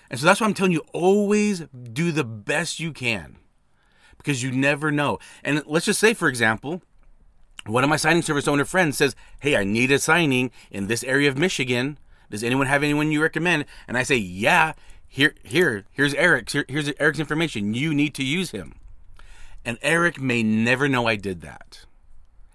And 0.09 0.19
so 0.19 0.25
that's 0.25 0.41
why 0.41 0.47
I'm 0.47 0.55
telling 0.55 0.71
you 0.71 0.83
always 0.93 1.65
do 1.93 2.11
the 2.11 2.23
best 2.23 2.79
you 2.79 2.91
can 2.91 3.37
because 4.17 4.41
you 4.41 4.51
never 4.51 4.91
know. 4.91 5.19
And 5.43 5.63
let's 5.67 5.85
just 5.85 5.99
say 5.99 6.15
for 6.15 6.27
example, 6.27 6.81
one 7.65 7.83
of 7.83 7.89
my 7.89 7.95
signing 7.95 8.21
service 8.21 8.47
owner 8.47 8.65
friends 8.65 8.97
says, 8.97 9.15
"Hey, 9.39 9.55
I 9.55 9.63
need 9.63 9.91
a 9.91 9.99
signing 9.99 10.51
in 10.69 10.87
this 10.87 11.03
area 11.03 11.29
of 11.29 11.37
Michigan. 11.37 11.97
Does 12.29 12.43
anyone 12.43 12.67
have 12.67 12.83
anyone 12.83 13.11
you 13.11 13.21
recommend?" 13.21 13.65
And 13.87 13.97
I 13.97 14.03
say, 14.03 14.17
"Yeah, 14.17 14.73
here 15.07 15.33
here 15.43 15.85
here's 15.91 16.13
Eric's 16.13 16.53
here, 16.53 16.65
here's 16.67 16.91
Eric's 16.99 17.19
information. 17.19 17.73
You 17.73 17.93
need 17.93 18.13
to 18.15 18.23
use 18.23 18.51
him." 18.51 18.75
And 19.63 19.79
Eric 19.81 20.21
may 20.21 20.43
never 20.43 20.87
know 20.87 21.07
I 21.07 21.15
did 21.15 21.41
that. 21.41 21.85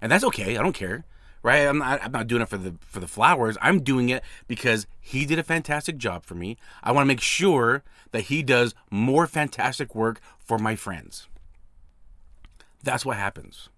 And 0.01 0.11
that's 0.13 0.25
okay. 0.25 0.57
I 0.57 0.63
don't 0.63 0.75
care. 0.75 1.05
Right? 1.43 1.67
I'm 1.67 1.79
not 1.79 2.05
I'm 2.05 2.13
not 2.13 2.27
doing 2.27 2.43
it 2.43 2.49
for 2.49 2.59
the 2.59 2.77
for 2.81 3.01
the 3.01 3.09
flowers. 3.09 3.57
I'm 3.61 3.81
doing 3.81 4.11
it 4.11 4.23
because 4.47 4.87
he 5.01 5.27
did 5.27 5.39
a 5.39 5.43
fantastic 5.43 5.97
job 5.97 6.23
for 6.23 6.35
me. 6.35 6.57
I 6.83 6.93
want 6.93 7.05
to 7.05 7.09
make 7.09 7.21
sure 7.21 7.83
that 8.13 8.23
he 8.23 8.43
does 8.43 8.75
more 8.91 9.27
fantastic 9.27 9.95
work 9.95 10.21
for 10.39 10.59
my 10.59 10.77
friends. 10.77 11.29
That's 12.83 13.05
what 13.05 13.17
happens. 13.17 13.71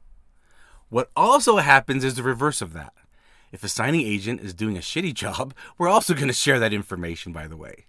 What 0.93 1.11
also 1.17 1.57
happens 1.57 2.05
is 2.05 2.17
the 2.17 2.23
reverse 2.23 2.61
of 2.61 2.75
that. 2.75 2.93
If 3.51 3.65
a 3.65 3.69
signing 3.69 4.03
agent 4.03 4.43
is 4.43 4.53
doing 4.53 4.77
a 4.77 4.81
shitty 4.81 5.15
job, 5.15 5.55
we're 5.79 5.89
also 5.89 6.13
going 6.13 6.27
to 6.27 6.35
share 6.35 6.59
that 6.59 6.75
information, 6.75 7.33
by 7.33 7.47
the 7.47 7.57
way. 7.57 7.87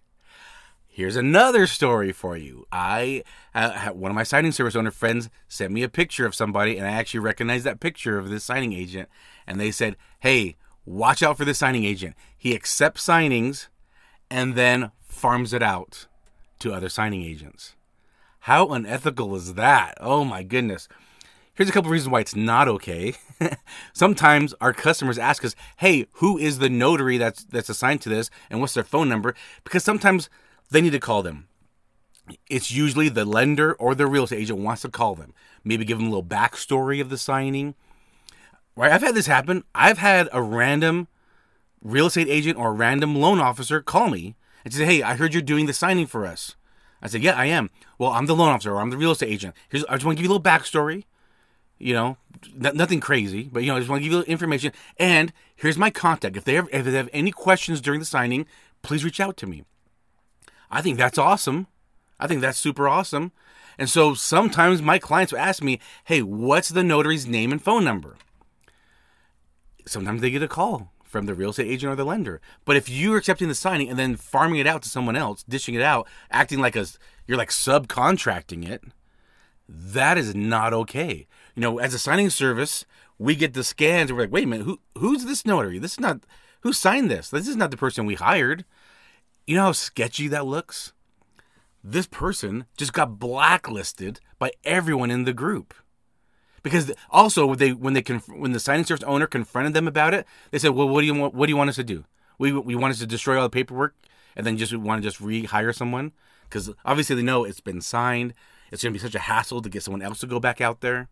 Here's 0.87 1.17
another 1.17 1.67
story 1.67 2.13
for 2.13 2.37
you. 2.37 2.65
I 2.71 3.25
uh, 3.53 3.89
one 3.89 4.09
of 4.09 4.15
my 4.15 4.23
signing 4.23 4.53
service 4.53 4.77
owner 4.77 4.89
friends 4.89 5.29
sent 5.49 5.73
me 5.73 5.83
a 5.83 5.89
picture 5.89 6.25
of 6.25 6.33
somebody, 6.33 6.77
and 6.77 6.87
I 6.87 6.91
actually 6.91 7.19
recognized 7.19 7.65
that 7.65 7.81
picture 7.81 8.17
of 8.17 8.29
this 8.29 8.45
signing 8.45 8.71
agent. 8.71 9.09
And 9.45 9.59
they 9.59 9.71
said, 9.71 9.97
"Hey, 10.21 10.55
watch 10.85 11.21
out 11.21 11.35
for 11.35 11.43
this 11.43 11.57
signing 11.57 11.83
agent. 11.83 12.15
He 12.37 12.55
accepts 12.55 13.05
signings, 13.05 13.67
and 14.31 14.55
then 14.55 14.91
farms 15.01 15.51
it 15.51 15.61
out 15.61 16.07
to 16.59 16.73
other 16.73 16.87
signing 16.87 17.23
agents. 17.23 17.75
How 18.41 18.69
unethical 18.69 19.35
is 19.35 19.55
that? 19.55 19.97
Oh 19.99 20.23
my 20.23 20.43
goodness." 20.43 20.87
Here's 21.55 21.69
a 21.69 21.71
couple 21.71 21.91
reasons 21.91 22.09
why 22.09 22.21
it's 22.21 22.35
not 22.35 22.67
okay. 22.67 23.13
Sometimes 23.93 24.55
our 24.59 24.73
customers 24.73 25.19
ask 25.19 25.45
us, 25.45 25.55
"Hey, 25.77 26.07
who 26.13 26.35
is 26.37 26.57
the 26.57 26.69
notary 26.69 27.19
that's 27.19 27.43
that's 27.43 27.69
assigned 27.69 28.01
to 28.01 28.09
this, 28.09 28.31
and 28.49 28.59
what's 28.59 28.73
their 28.73 28.83
phone 28.83 29.07
number?" 29.07 29.35
Because 29.63 29.83
sometimes 29.83 30.29
they 30.71 30.81
need 30.81 30.93
to 30.93 30.99
call 30.99 31.21
them. 31.21 31.47
It's 32.49 32.71
usually 32.71 33.07
the 33.07 33.25
lender 33.25 33.73
or 33.73 33.93
the 33.93 34.07
real 34.07 34.23
estate 34.23 34.39
agent 34.39 34.59
wants 34.59 34.81
to 34.81 34.89
call 34.89 35.13
them. 35.13 35.35
Maybe 35.63 35.85
give 35.85 35.99
them 35.99 36.07
a 36.07 36.09
little 36.09 36.23
backstory 36.23 36.99
of 36.99 37.09
the 37.09 37.19
signing. 37.19 37.75
Right? 38.75 38.91
I've 38.91 39.03
had 39.03 39.13
this 39.13 39.27
happen. 39.27 39.63
I've 39.75 39.99
had 39.99 40.29
a 40.33 40.41
random 40.41 41.07
real 41.83 42.07
estate 42.07 42.29
agent 42.29 42.57
or 42.57 42.69
a 42.69 42.71
random 42.71 43.15
loan 43.15 43.39
officer 43.39 43.79
call 43.79 44.09
me 44.09 44.35
and 44.65 44.73
say, 44.73 44.85
"Hey, 44.85 45.03
I 45.03 45.15
heard 45.17 45.33
you're 45.33 45.43
doing 45.43 45.67
the 45.67 45.73
signing 45.73 46.07
for 46.07 46.25
us." 46.25 46.55
I 46.99 47.07
said, 47.07 47.21
"Yeah, 47.21 47.35
I 47.37 47.45
am." 47.45 47.69
Well, 47.99 48.11
I'm 48.11 48.25
the 48.25 48.35
loan 48.35 48.49
officer 48.49 48.73
or 48.73 48.81
I'm 48.81 48.89
the 48.89 48.97
real 48.97 49.11
estate 49.11 49.29
agent. 49.29 49.53
Here's, 49.69 49.85
I 49.85 49.93
just 49.97 50.05
want 50.05 50.17
to 50.17 50.23
give 50.23 50.27
you 50.27 50.35
a 50.35 50.35
little 50.35 50.51
backstory. 50.51 51.03
You 51.79 51.93
know, 51.93 52.17
n- 52.63 52.75
nothing 52.75 52.99
crazy, 52.99 53.49
but 53.51 53.63
you 53.63 53.69
know, 53.69 53.75
I 53.75 53.79
just 53.79 53.89
want 53.89 54.03
to 54.03 54.09
give 54.09 54.17
you 54.17 54.23
information. 54.23 54.71
And 54.97 55.33
here's 55.55 55.77
my 55.77 55.89
contact. 55.89 56.37
If 56.37 56.43
they 56.43 56.53
have, 56.55 56.69
if 56.71 56.85
they 56.85 56.93
have 56.93 57.09
any 57.13 57.31
questions 57.31 57.81
during 57.81 57.99
the 57.99 58.05
signing, 58.05 58.45
please 58.81 59.03
reach 59.03 59.19
out 59.19 59.37
to 59.37 59.47
me. 59.47 59.63
I 60.71 60.81
think 60.81 60.97
that's 60.97 61.17
awesome. 61.17 61.67
I 62.19 62.27
think 62.27 62.41
that's 62.41 62.57
super 62.57 62.87
awesome. 62.87 63.31
And 63.77 63.89
so 63.89 64.13
sometimes 64.13 64.81
my 64.81 64.99
clients 64.99 65.33
will 65.33 65.39
ask 65.39 65.63
me, 65.63 65.79
hey, 66.05 66.21
what's 66.21 66.69
the 66.69 66.83
notary's 66.83 67.27
name 67.27 67.51
and 67.51 67.61
phone 67.61 67.83
number? 67.83 68.15
Sometimes 69.85 70.21
they 70.21 70.31
get 70.31 70.43
a 70.43 70.47
call 70.47 70.91
from 71.03 71.25
the 71.25 71.33
real 71.33 71.51
estate 71.51 71.67
agent 71.67 71.91
or 71.91 71.95
the 71.95 72.05
lender. 72.05 72.41
But 72.65 72.75
if 72.75 72.89
you're 72.89 73.17
accepting 73.17 73.47
the 73.47 73.55
signing 73.55 73.89
and 73.89 73.99
then 73.99 74.15
farming 74.15 74.59
it 74.59 74.67
out 74.67 74.81
to 74.83 74.89
someone 74.89 75.15
else, 75.15 75.43
dishing 75.43 75.75
it 75.75 75.81
out, 75.81 76.07
acting 76.31 76.59
like 76.59 76.75
a 76.75 76.85
you're 77.27 77.37
like 77.37 77.49
subcontracting 77.49 78.67
it, 78.67 78.83
That 79.75 80.19
is 80.19 80.35
not 80.35 80.71
okay. 80.71 81.25
You 81.55 81.61
know, 81.61 81.79
as 81.79 81.95
a 81.95 81.99
signing 81.99 82.29
service, 82.29 82.85
we 83.17 83.35
get 83.35 83.53
the 83.53 83.63
scans 83.63 84.11
and 84.11 84.17
we're 84.17 84.25
like, 84.25 84.31
wait 84.31 84.43
a 84.43 84.47
minute, 84.47 84.65
who 84.65 84.79
who's 84.97 85.25
this 85.25 85.45
notary? 85.45 85.79
This 85.79 85.93
is 85.93 85.99
not 85.99 86.19
who 86.61 86.73
signed 86.73 87.09
this. 87.09 87.29
This 87.29 87.47
is 87.47 87.55
not 87.55 87.71
the 87.71 87.77
person 87.77 88.05
we 88.05 88.15
hired. 88.15 88.65
You 89.47 89.55
know 89.55 89.63
how 89.63 89.71
sketchy 89.71 90.27
that 90.27 90.45
looks? 90.45 90.93
This 91.83 92.05
person 92.05 92.65
just 92.77 92.93
got 92.93 93.17
blacklisted 93.17 94.19
by 94.37 94.51
everyone 94.63 95.09
in 95.09 95.25
the 95.25 95.33
group. 95.33 95.73
Because 96.61 96.93
also 97.09 97.55
they 97.55 97.73
when 97.73 97.93
they 97.93 98.01
when 98.01 98.51
the 98.51 98.59
signing 98.59 98.85
service 98.85 99.03
owner 99.03 99.25
confronted 99.25 99.73
them 99.73 99.87
about 99.87 100.13
it, 100.13 100.25
they 100.51 100.59
said, 100.59 100.69
"Well, 100.69 100.87
what 100.87 101.01
do 101.01 101.07
you 101.07 101.15
want? 101.15 101.33
What 101.33 101.47
do 101.47 101.51
you 101.51 101.57
want 101.57 101.71
us 101.71 101.75
to 101.77 101.83
do? 101.83 102.05
We 102.37 102.51
we 102.51 102.75
want 102.75 102.91
us 102.91 102.99
to 102.99 103.07
destroy 103.07 103.37
all 103.37 103.43
the 103.43 103.49
paperwork 103.49 103.95
and 104.35 104.45
then 104.45 104.57
just 104.57 104.75
want 104.75 105.01
to 105.01 105.09
just 105.09 105.21
rehire 105.21 105.75
someone 105.75 106.13
because 106.43 106.69
obviously 106.85 107.15
they 107.15 107.23
know 107.23 107.43
it's 107.43 107.59
been 107.59 107.81
signed. 107.81 108.33
It's 108.73 108.81
going 108.81 108.91
to 108.91 108.99
be 108.99 109.03
such 109.03 109.13
a 109.13 109.19
hassle 109.19 109.61
to 109.61 109.69
get 109.69 109.83
someone 109.83 110.01
else 110.01 110.19
to 110.21 110.27
go 110.27 110.39
back 110.39 110.59
out 110.59 110.81
there. 110.81 111.07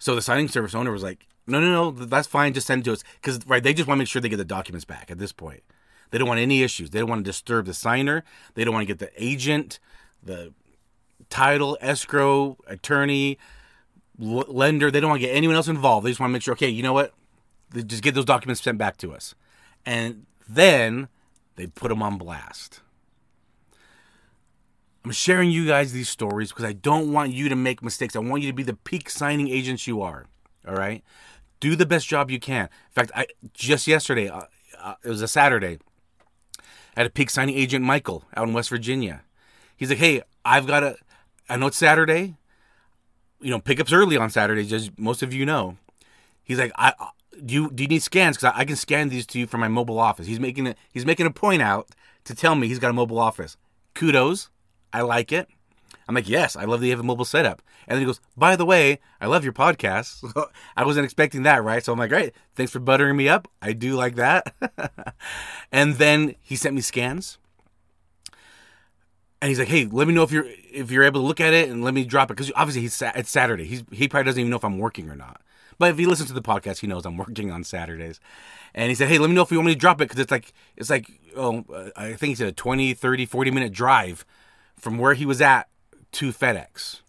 So 0.00 0.16
the 0.16 0.20
signing 0.20 0.48
service 0.48 0.74
owner 0.74 0.90
was 0.90 1.02
like, 1.02 1.28
"No, 1.46 1.60
no, 1.60 1.70
no, 1.70 1.90
that's 1.92 2.26
fine. 2.26 2.52
Just 2.52 2.66
send 2.66 2.80
it 2.80 2.84
to 2.86 2.92
us 2.92 3.04
because 3.20 3.38
right, 3.46 3.62
they 3.62 3.72
just 3.72 3.86
want 3.86 3.98
to 3.98 4.00
make 4.00 4.08
sure 4.08 4.20
they 4.20 4.28
get 4.28 4.36
the 4.36 4.44
documents 4.44 4.84
back 4.84 5.12
at 5.12 5.18
this 5.18 5.30
point. 5.30 5.62
They 6.10 6.18
don't 6.18 6.26
want 6.26 6.40
any 6.40 6.64
issues. 6.64 6.90
They 6.90 6.98
don't 6.98 7.08
want 7.08 7.24
to 7.24 7.28
disturb 7.30 7.66
the 7.66 7.74
signer. 7.74 8.24
They 8.54 8.64
don't 8.64 8.74
want 8.74 8.82
to 8.82 8.92
get 8.92 8.98
the 8.98 9.12
agent, 9.16 9.78
the 10.20 10.52
title, 11.30 11.78
escrow, 11.80 12.56
attorney, 12.66 13.38
lender. 14.18 14.90
They 14.90 14.98
don't 14.98 15.10
want 15.10 15.20
to 15.20 15.26
get 15.28 15.36
anyone 15.36 15.54
else 15.54 15.68
involved. 15.68 16.04
They 16.04 16.10
just 16.10 16.18
want 16.18 16.30
to 16.30 16.32
make 16.32 16.42
sure, 16.42 16.54
okay, 16.54 16.68
you 16.68 16.82
know 16.82 16.92
what? 16.92 17.14
They 17.70 17.84
just 17.84 18.02
get 18.02 18.16
those 18.16 18.24
documents 18.24 18.60
sent 18.60 18.76
back 18.76 18.96
to 18.98 19.12
us. 19.12 19.36
And 19.86 20.26
then 20.48 21.06
they 21.54 21.68
put 21.68 21.90
them 21.90 22.02
on 22.02 22.18
blast. 22.18 22.80
I'm 25.04 25.12
sharing 25.12 25.50
you 25.50 25.66
guys 25.66 25.92
these 25.92 26.08
stories 26.08 26.50
because 26.50 26.64
I 26.64 26.72
don't 26.72 27.12
want 27.12 27.32
you 27.32 27.48
to 27.48 27.56
make 27.56 27.82
mistakes. 27.82 28.16
I 28.16 28.18
want 28.18 28.42
you 28.42 28.50
to 28.50 28.54
be 28.54 28.62
the 28.62 28.74
peak 28.74 29.08
signing 29.08 29.48
agents 29.48 29.86
you 29.86 30.02
are. 30.02 30.26
All 30.66 30.74
right? 30.74 31.02
Do 31.60 31.76
the 31.76 31.86
best 31.86 32.06
job 32.06 32.30
you 32.30 32.38
can. 32.38 32.64
In 32.64 32.92
fact, 32.92 33.10
I 33.14 33.26
just 33.54 33.86
yesterday, 33.86 34.28
uh, 34.28 34.42
uh, 34.80 34.94
it 35.04 35.08
was 35.08 35.22
a 35.22 35.28
Saturday, 35.28 35.78
I 36.96 37.00
had 37.00 37.06
a 37.06 37.10
peak 37.10 37.30
signing 37.30 37.56
agent, 37.56 37.84
Michael, 37.84 38.24
out 38.36 38.48
in 38.48 38.54
West 38.54 38.70
Virginia. 38.70 39.22
He's 39.76 39.88
like, 39.88 39.98
hey, 39.98 40.22
I've 40.44 40.66
got 40.66 40.82
a, 40.82 40.96
I 41.48 41.56
know 41.56 41.68
it's 41.68 41.76
Saturday 41.76 42.36
you 43.40 43.50
know, 43.50 43.60
pickups 43.60 43.92
early 43.92 44.16
on 44.16 44.30
Saturdays, 44.30 44.72
as 44.72 44.90
most 44.98 45.22
of 45.22 45.32
you 45.32 45.46
know. 45.46 45.76
He's 46.42 46.58
like, 46.58 46.72
I 46.76 46.92
do 47.44 47.54
you 47.54 47.70
do 47.70 47.84
you 47.84 47.88
need 47.88 48.02
scans? 48.02 48.36
Because 48.36 48.52
I, 48.54 48.60
I, 48.60 48.64
can 48.64 48.76
scan 48.76 49.10
these 49.10 49.26
to 49.26 49.38
you 49.38 49.46
from 49.46 49.60
my 49.60 49.68
mobile 49.68 49.98
office. 49.98 50.26
He's 50.26 50.40
making 50.40 50.66
a, 50.66 50.74
he's 50.92 51.06
making 51.06 51.26
a 51.26 51.30
point 51.30 51.62
out 51.62 51.88
to 52.24 52.34
tell 52.34 52.54
me 52.54 52.68
he's 52.68 52.78
got 52.78 52.90
a 52.90 52.94
mobile 52.94 53.18
office. 53.18 53.56
Kudos, 53.94 54.50
I 54.92 55.02
like 55.02 55.32
it. 55.32 55.48
I'm 56.08 56.14
like, 56.14 56.28
yes, 56.28 56.56
I 56.56 56.64
love 56.64 56.80
that 56.80 56.86
you 56.86 56.92
have 56.92 57.00
a 57.00 57.04
mobile 57.04 57.26
setup. 57.26 57.60
And 57.86 57.96
then 57.96 58.00
he 58.00 58.06
goes, 58.06 58.20
by 58.36 58.56
the 58.56 58.64
way, 58.64 58.98
I 59.20 59.26
love 59.26 59.44
your 59.44 59.52
podcast. 59.52 60.32
I 60.76 60.84
wasn't 60.84 61.04
expecting 61.04 61.42
that, 61.42 61.62
right? 61.62 61.84
So 61.84 61.92
I'm 61.92 61.98
like, 61.98 62.08
great, 62.08 62.32
thanks 62.54 62.72
for 62.72 62.80
buttering 62.80 63.16
me 63.16 63.28
up. 63.28 63.48
I 63.60 63.72
do 63.72 63.94
like 63.94 64.14
that. 64.16 64.54
and 65.72 65.96
then 65.96 66.34
he 66.40 66.56
sent 66.56 66.74
me 66.74 66.80
scans 66.80 67.38
and 69.40 69.48
he's 69.48 69.58
like, 69.58 69.68
"Hey, 69.68 69.86
let 69.90 70.08
me 70.08 70.14
know 70.14 70.22
if 70.22 70.32
you're 70.32 70.46
if 70.72 70.90
you're 70.90 71.04
able 71.04 71.20
to 71.20 71.26
look 71.26 71.40
at 71.40 71.54
it 71.54 71.68
and 71.68 71.84
let 71.84 71.94
me 71.94 72.04
drop 72.04 72.30
it 72.30 72.36
because 72.36 72.50
obviously 72.56 72.82
he's 72.82 73.00
it's 73.14 73.30
Saturday. 73.30 73.64
He's 73.64 73.84
he 73.90 74.08
probably 74.08 74.24
doesn't 74.24 74.40
even 74.40 74.50
know 74.50 74.56
if 74.56 74.64
I'm 74.64 74.78
working 74.78 75.08
or 75.08 75.16
not. 75.16 75.40
But 75.78 75.90
if 75.90 75.98
he 75.98 76.06
listens 76.06 76.28
to 76.28 76.34
the 76.34 76.42
podcast, 76.42 76.80
he 76.80 76.88
knows 76.88 77.06
I'm 77.06 77.16
working 77.18 77.50
on 77.52 77.62
Saturdays. 77.62 78.20
And 78.74 78.88
he 78.88 78.94
said, 78.94 79.08
"Hey, 79.08 79.18
let 79.18 79.28
me 79.28 79.36
know 79.36 79.42
if 79.42 79.50
you 79.50 79.58
want 79.58 79.66
me 79.66 79.74
to 79.74 79.78
drop 79.78 80.00
it 80.00 80.08
because 80.08 80.18
it's 80.18 80.32
like 80.32 80.52
it's 80.76 80.90
like 80.90 81.08
oh, 81.36 81.64
uh, 81.72 81.90
I 81.96 82.14
think 82.14 82.30
he 82.30 82.34
said 82.34 82.48
a 82.48 82.52
20, 82.52 82.94
30, 82.94 83.26
40 83.26 83.50
minute 83.50 83.72
drive 83.72 84.24
from 84.78 84.98
where 84.98 85.14
he 85.14 85.26
was 85.26 85.40
at 85.40 85.68
to 86.12 86.32
FedEx." 86.32 87.00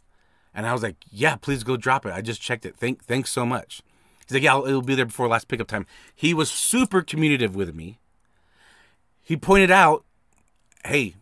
And 0.54 0.66
I 0.66 0.74
was 0.74 0.84
like, 0.84 0.98
"Yeah, 1.10 1.36
please 1.36 1.64
go 1.64 1.78
drop 1.78 2.06
it. 2.06 2.14
I 2.14 2.22
just 2.22 2.42
checked 2.42 2.66
it. 2.66 2.76
Thank 2.76 3.04
thanks 3.04 3.32
so 3.32 3.46
much." 3.46 3.82
He's 4.28 4.34
like, 4.34 4.44
"Yeah, 4.44 4.58
it'll 4.60 4.82
be 4.82 4.96
there 4.96 5.06
before 5.06 5.28
last 5.28 5.48
pickup 5.48 5.68
time." 5.68 5.86
He 6.16 6.34
was 6.34 6.50
super 6.52 7.02
communicative 7.02 7.56
with 7.56 7.74
me. 7.74 8.00
He 9.22 9.38
pointed 9.38 9.72
out, 9.72 10.06
"Hey, 10.86 11.16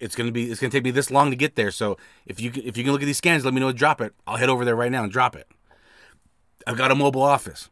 it's 0.00 0.14
gonna 0.14 0.32
be 0.32 0.50
it's 0.50 0.60
gonna 0.60 0.70
take 0.70 0.84
me 0.84 0.90
this 0.90 1.10
long 1.10 1.30
to 1.30 1.36
get 1.36 1.56
there. 1.56 1.70
So 1.70 1.96
if 2.26 2.40
you 2.40 2.50
if 2.54 2.76
you 2.76 2.84
can 2.84 2.92
look 2.92 3.02
at 3.02 3.06
these 3.06 3.18
scans, 3.18 3.44
let 3.44 3.54
me 3.54 3.60
know 3.60 3.72
drop 3.72 4.00
it. 4.00 4.14
I'll 4.26 4.36
head 4.36 4.48
over 4.48 4.64
there 4.64 4.76
right 4.76 4.92
now 4.92 5.02
and 5.02 5.12
drop 5.12 5.36
it. 5.36 5.48
I've 6.66 6.76
got 6.76 6.90
a 6.90 6.94
mobile 6.94 7.22
office. 7.22 7.70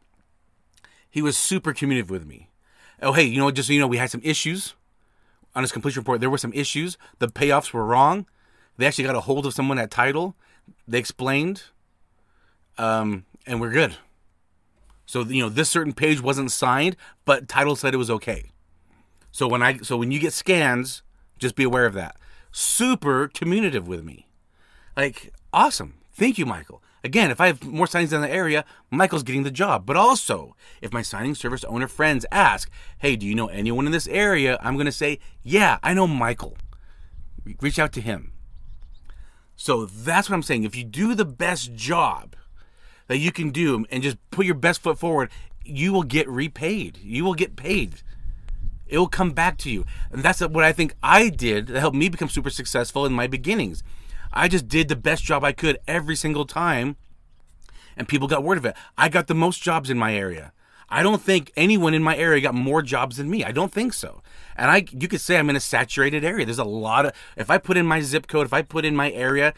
He 1.09 1.21
was 1.21 1.37
super 1.37 1.73
communicative 1.73 2.09
with 2.09 2.25
me. 2.25 2.49
Oh 3.01 3.13
hey, 3.13 3.23
you 3.23 3.37
know 3.37 3.51
just 3.51 3.67
so 3.67 3.73
you 3.73 3.79
know, 3.79 3.87
we 3.87 3.97
had 3.97 4.11
some 4.11 4.21
issues 4.23 4.73
on 5.55 5.63
his 5.63 5.71
completion 5.71 6.01
report. 6.01 6.19
There 6.19 6.29
were 6.29 6.37
some 6.37 6.53
issues. 6.53 6.97
The 7.19 7.27
payoffs 7.27 7.73
were 7.73 7.85
wrong. 7.85 8.25
They 8.77 8.85
actually 8.85 9.05
got 9.05 9.15
a 9.15 9.21
hold 9.21 9.45
of 9.45 9.53
someone 9.53 9.79
at 9.79 9.89
title. 9.89 10.35
They 10.87 10.97
explained, 10.97 11.63
um, 12.77 13.25
and 13.45 13.61
we're 13.61 13.71
good. 13.71 13.95
So 15.05 15.21
you 15.21 15.41
know 15.41 15.49
this 15.49 15.69
certain 15.69 15.93
page 15.93 16.21
wasn't 16.21 16.51
signed, 16.51 16.95
but 17.23 17.47
title 17.47 17.75
said 17.75 17.93
it 17.93 17.97
was 17.97 18.11
okay. 18.11 18.51
So 19.31 19.47
when 19.47 19.61
I 19.61 19.77
so 19.77 19.97
when 19.97 20.11
you 20.11 20.19
get 20.19 20.33
scans 20.33 21.03
just 21.37 21.55
be 21.55 21.63
aware 21.63 21.85
of 21.85 21.93
that. 21.93 22.15
Super 22.51 23.27
communicative 23.27 23.87
with 23.87 24.03
me. 24.03 24.27
Like, 24.95 25.33
awesome. 25.51 25.95
Thank 26.13 26.37
you, 26.37 26.45
Michael. 26.45 26.81
Again, 27.05 27.29
if 27.29 27.39
I 27.39 27.45
have 27.45 27.63
more 27.63 27.85
signings 27.85 28.11
in 28.13 28.21
the 28.21 28.31
area, 28.31 28.65
Michael's 28.89 29.21
getting 29.21 29.43
the 29.43 29.51
job. 29.51 29.85
But 29.85 29.95
also, 29.95 30.55
if 30.81 30.91
my 30.91 31.03
signing 31.03 31.35
service 31.35 31.63
owner 31.65 31.87
friends 31.87 32.25
ask, 32.31 32.67
hey, 32.97 33.15
do 33.15 33.27
you 33.27 33.35
know 33.35 33.45
anyone 33.45 33.85
in 33.85 33.91
this 33.91 34.07
area? 34.07 34.57
I'm 34.59 34.73
going 34.73 34.87
to 34.87 34.91
say, 34.91 35.19
yeah, 35.43 35.77
I 35.83 35.93
know 35.93 36.07
Michael. 36.07 36.57
Reach 37.61 37.77
out 37.77 37.93
to 37.93 38.01
him. 38.01 38.33
So 39.55 39.85
that's 39.85 40.31
what 40.31 40.35
I'm 40.35 40.41
saying. 40.41 40.63
If 40.63 40.75
you 40.75 40.83
do 40.83 41.13
the 41.13 41.25
best 41.25 41.75
job 41.75 42.35
that 43.05 43.19
you 43.19 43.31
can 43.31 43.51
do 43.51 43.85
and 43.91 44.01
just 44.01 44.17
put 44.31 44.47
your 44.47 44.55
best 44.55 44.81
foot 44.81 44.97
forward, 44.97 45.29
you 45.63 45.93
will 45.93 46.01
get 46.01 46.27
repaid. 46.27 46.97
You 47.03 47.23
will 47.23 47.35
get 47.35 47.55
paid. 47.55 48.01
It 48.87 48.97
will 48.97 49.07
come 49.07 49.29
back 49.29 49.59
to 49.59 49.69
you. 49.69 49.85
And 50.11 50.23
that's 50.23 50.41
what 50.41 50.63
I 50.63 50.73
think 50.73 50.95
I 51.03 51.29
did 51.29 51.67
that 51.67 51.79
helped 51.79 51.95
me 51.95 52.09
become 52.09 52.29
super 52.29 52.49
successful 52.49 53.05
in 53.05 53.13
my 53.13 53.27
beginnings. 53.27 53.83
I 54.35 54.47
just 54.47 54.67
did 54.67 54.89
the 54.89 54.95
best 54.95 55.23
job 55.23 55.43
I 55.43 55.53
could 55.53 55.79
every 55.87 56.15
single 56.15 56.45
time, 56.45 56.97
and 57.95 58.07
people 58.07 58.27
got 58.27 58.43
word 58.43 58.57
of 58.57 58.65
it. 58.65 58.75
I 58.97 59.09
got 59.09 59.27
the 59.27 59.33
most 59.35 59.63
jobs 59.63 59.89
in 59.89 59.97
my 59.97 60.13
area. 60.13 60.51
I 60.89 61.01
don't 61.01 61.21
think 61.21 61.51
anyone 61.55 61.93
in 61.93 62.03
my 62.03 62.15
area 62.15 62.41
got 62.41 62.53
more 62.53 62.81
jobs 62.81 63.17
than 63.17 63.29
me. 63.29 63.43
I 63.43 63.51
don't 63.51 63.71
think 63.71 63.93
so. 63.93 64.21
And 64.55 64.69
I 64.69 64.85
you 64.91 65.07
could 65.07 65.21
say 65.21 65.37
I'm 65.37 65.49
in 65.49 65.55
a 65.55 65.61
saturated 65.61 66.23
area. 66.23 66.45
There's 66.45 66.59
a 66.59 66.63
lot 66.63 67.05
of 67.05 67.13
if 67.35 67.49
I 67.49 67.57
put 67.57 67.77
in 67.77 67.87
my 67.87 68.01
zip 68.01 68.27
code, 68.27 68.45
if 68.45 68.53
I 68.53 68.61
put 68.61 68.85
in 68.85 68.95
my 68.95 69.11
area, 69.11 69.53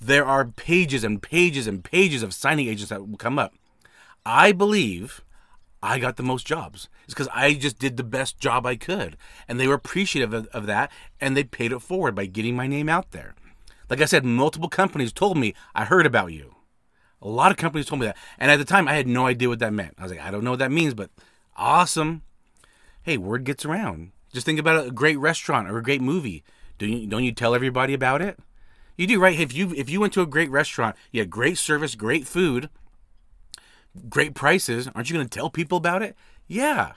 there 0.00 0.24
are 0.24 0.46
pages 0.46 1.04
and 1.04 1.22
pages 1.22 1.66
and 1.66 1.84
pages 1.84 2.22
of 2.22 2.32
signing 2.32 2.68
agents 2.68 2.88
that 2.88 3.06
will 3.06 3.18
come 3.18 3.38
up. 3.38 3.52
I 4.24 4.52
believe 4.52 5.22
I 5.82 5.98
got 5.98 6.16
the 6.16 6.22
most 6.22 6.46
jobs. 6.46 6.88
It's 7.04 7.14
because 7.14 7.28
I 7.34 7.54
just 7.54 7.78
did 7.78 7.96
the 7.96 8.04
best 8.04 8.38
job 8.38 8.66
I 8.66 8.76
could. 8.76 9.16
And 9.48 9.58
they 9.58 9.66
were 9.66 9.74
appreciative 9.74 10.32
of, 10.32 10.46
of, 10.48 10.66
that 10.66 10.90
and 11.20 11.36
they 11.36 11.44
paid 11.44 11.72
it 11.72 11.80
forward 11.80 12.14
by 12.14 12.26
getting 12.26 12.54
my 12.54 12.66
name 12.66 12.88
out 12.88 13.12
there. 13.12 13.34
Like 13.90 14.00
I 14.00 14.04
said, 14.04 14.24
multiple 14.24 14.68
companies 14.68 15.12
told 15.12 15.36
me, 15.36 15.52
I 15.74 15.84
heard 15.84 16.06
about 16.06 16.32
you. 16.32 16.54
A 17.20 17.28
lot 17.28 17.50
of 17.50 17.58
companies 17.58 17.86
told 17.86 18.00
me 18.00 18.06
that. 18.06 18.16
And 18.38 18.50
at 18.50 18.56
the 18.56 18.64
time, 18.64 18.88
I 18.88 18.94
had 18.94 19.08
no 19.08 19.26
idea 19.26 19.48
what 19.48 19.58
that 19.58 19.72
meant. 19.72 19.94
I 19.98 20.04
was 20.04 20.12
like, 20.12 20.20
I 20.20 20.30
don't 20.30 20.44
know 20.44 20.50
what 20.50 20.60
that 20.60 20.72
means, 20.72 20.94
but 20.94 21.10
awesome. 21.56 22.22
Hey, 23.02 23.18
word 23.18 23.44
gets 23.44 23.64
around. 23.64 24.12
Just 24.32 24.46
think 24.46 24.60
about 24.60 24.86
a 24.86 24.90
great 24.92 25.18
restaurant 25.18 25.68
or 25.68 25.76
a 25.76 25.82
great 25.82 26.00
movie. 26.00 26.44
Don't 26.78 26.88
you, 26.90 27.06
don't 27.06 27.24
you 27.24 27.32
tell 27.32 27.54
everybody 27.54 27.92
about 27.92 28.22
it? 28.22 28.38
You 28.96 29.06
do, 29.06 29.20
right? 29.20 29.38
If 29.38 29.54
you 29.54 29.74
if 29.74 29.88
you 29.88 29.98
went 29.98 30.12
to 30.12 30.20
a 30.20 30.26
great 30.26 30.50
restaurant, 30.50 30.94
you 31.10 31.20
had 31.20 31.30
great 31.30 31.56
service, 31.56 31.94
great 31.94 32.26
food, 32.26 32.68
great 34.08 34.34
prices, 34.34 34.88
aren't 34.94 35.08
you 35.08 35.16
going 35.16 35.26
to 35.26 35.38
tell 35.38 35.50
people 35.50 35.78
about 35.78 36.02
it? 36.02 36.14
Yeah. 36.46 36.92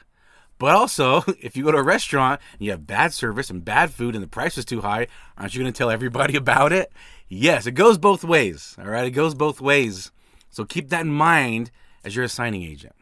But 0.59 0.75
also, 0.75 1.23
if 1.41 1.55
you 1.57 1.63
go 1.63 1.71
to 1.71 1.77
a 1.77 1.83
restaurant 1.83 2.41
and 2.53 2.61
you 2.61 2.71
have 2.71 2.87
bad 2.87 3.13
service 3.13 3.49
and 3.49 3.63
bad 3.63 3.91
food 3.91 4.15
and 4.15 4.23
the 4.23 4.27
price 4.27 4.57
is 4.57 4.65
too 4.65 4.81
high, 4.81 5.07
aren't 5.37 5.53
you 5.53 5.61
going 5.61 5.71
to 5.71 5.77
tell 5.77 5.89
everybody 5.89 6.35
about 6.37 6.71
it? 6.71 6.91
Yes, 7.27 7.65
it 7.65 7.71
goes 7.71 7.97
both 7.97 8.23
ways. 8.23 8.75
All 8.79 8.87
right, 8.87 9.05
it 9.05 9.11
goes 9.11 9.33
both 9.33 9.61
ways. 9.61 10.11
So 10.49 10.65
keep 10.65 10.89
that 10.89 11.01
in 11.01 11.11
mind 11.11 11.71
as 12.03 12.15
you're 12.15 12.25
a 12.25 12.29
signing 12.29 12.63
agent. 12.63 12.95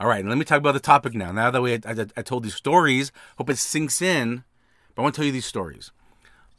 All 0.00 0.06
right, 0.06 0.24
let 0.24 0.38
me 0.38 0.44
talk 0.44 0.58
about 0.58 0.72
the 0.72 0.80
topic 0.80 1.14
now. 1.14 1.32
Now 1.32 1.50
that 1.50 1.60
we, 1.60 1.74
I, 1.74 1.78
I, 1.84 2.06
I 2.18 2.22
told 2.22 2.44
these 2.44 2.54
stories, 2.54 3.10
hope 3.36 3.50
it 3.50 3.58
sinks 3.58 4.00
in. 4.00 4.44
But 4.94 5.02
I 5.02 5.04
want 5.04 5.14
to 5.14 5.18
tell 5.18 5.26
you 5.26 5.32
these 5.32 5.46
stories. 5.46 5.90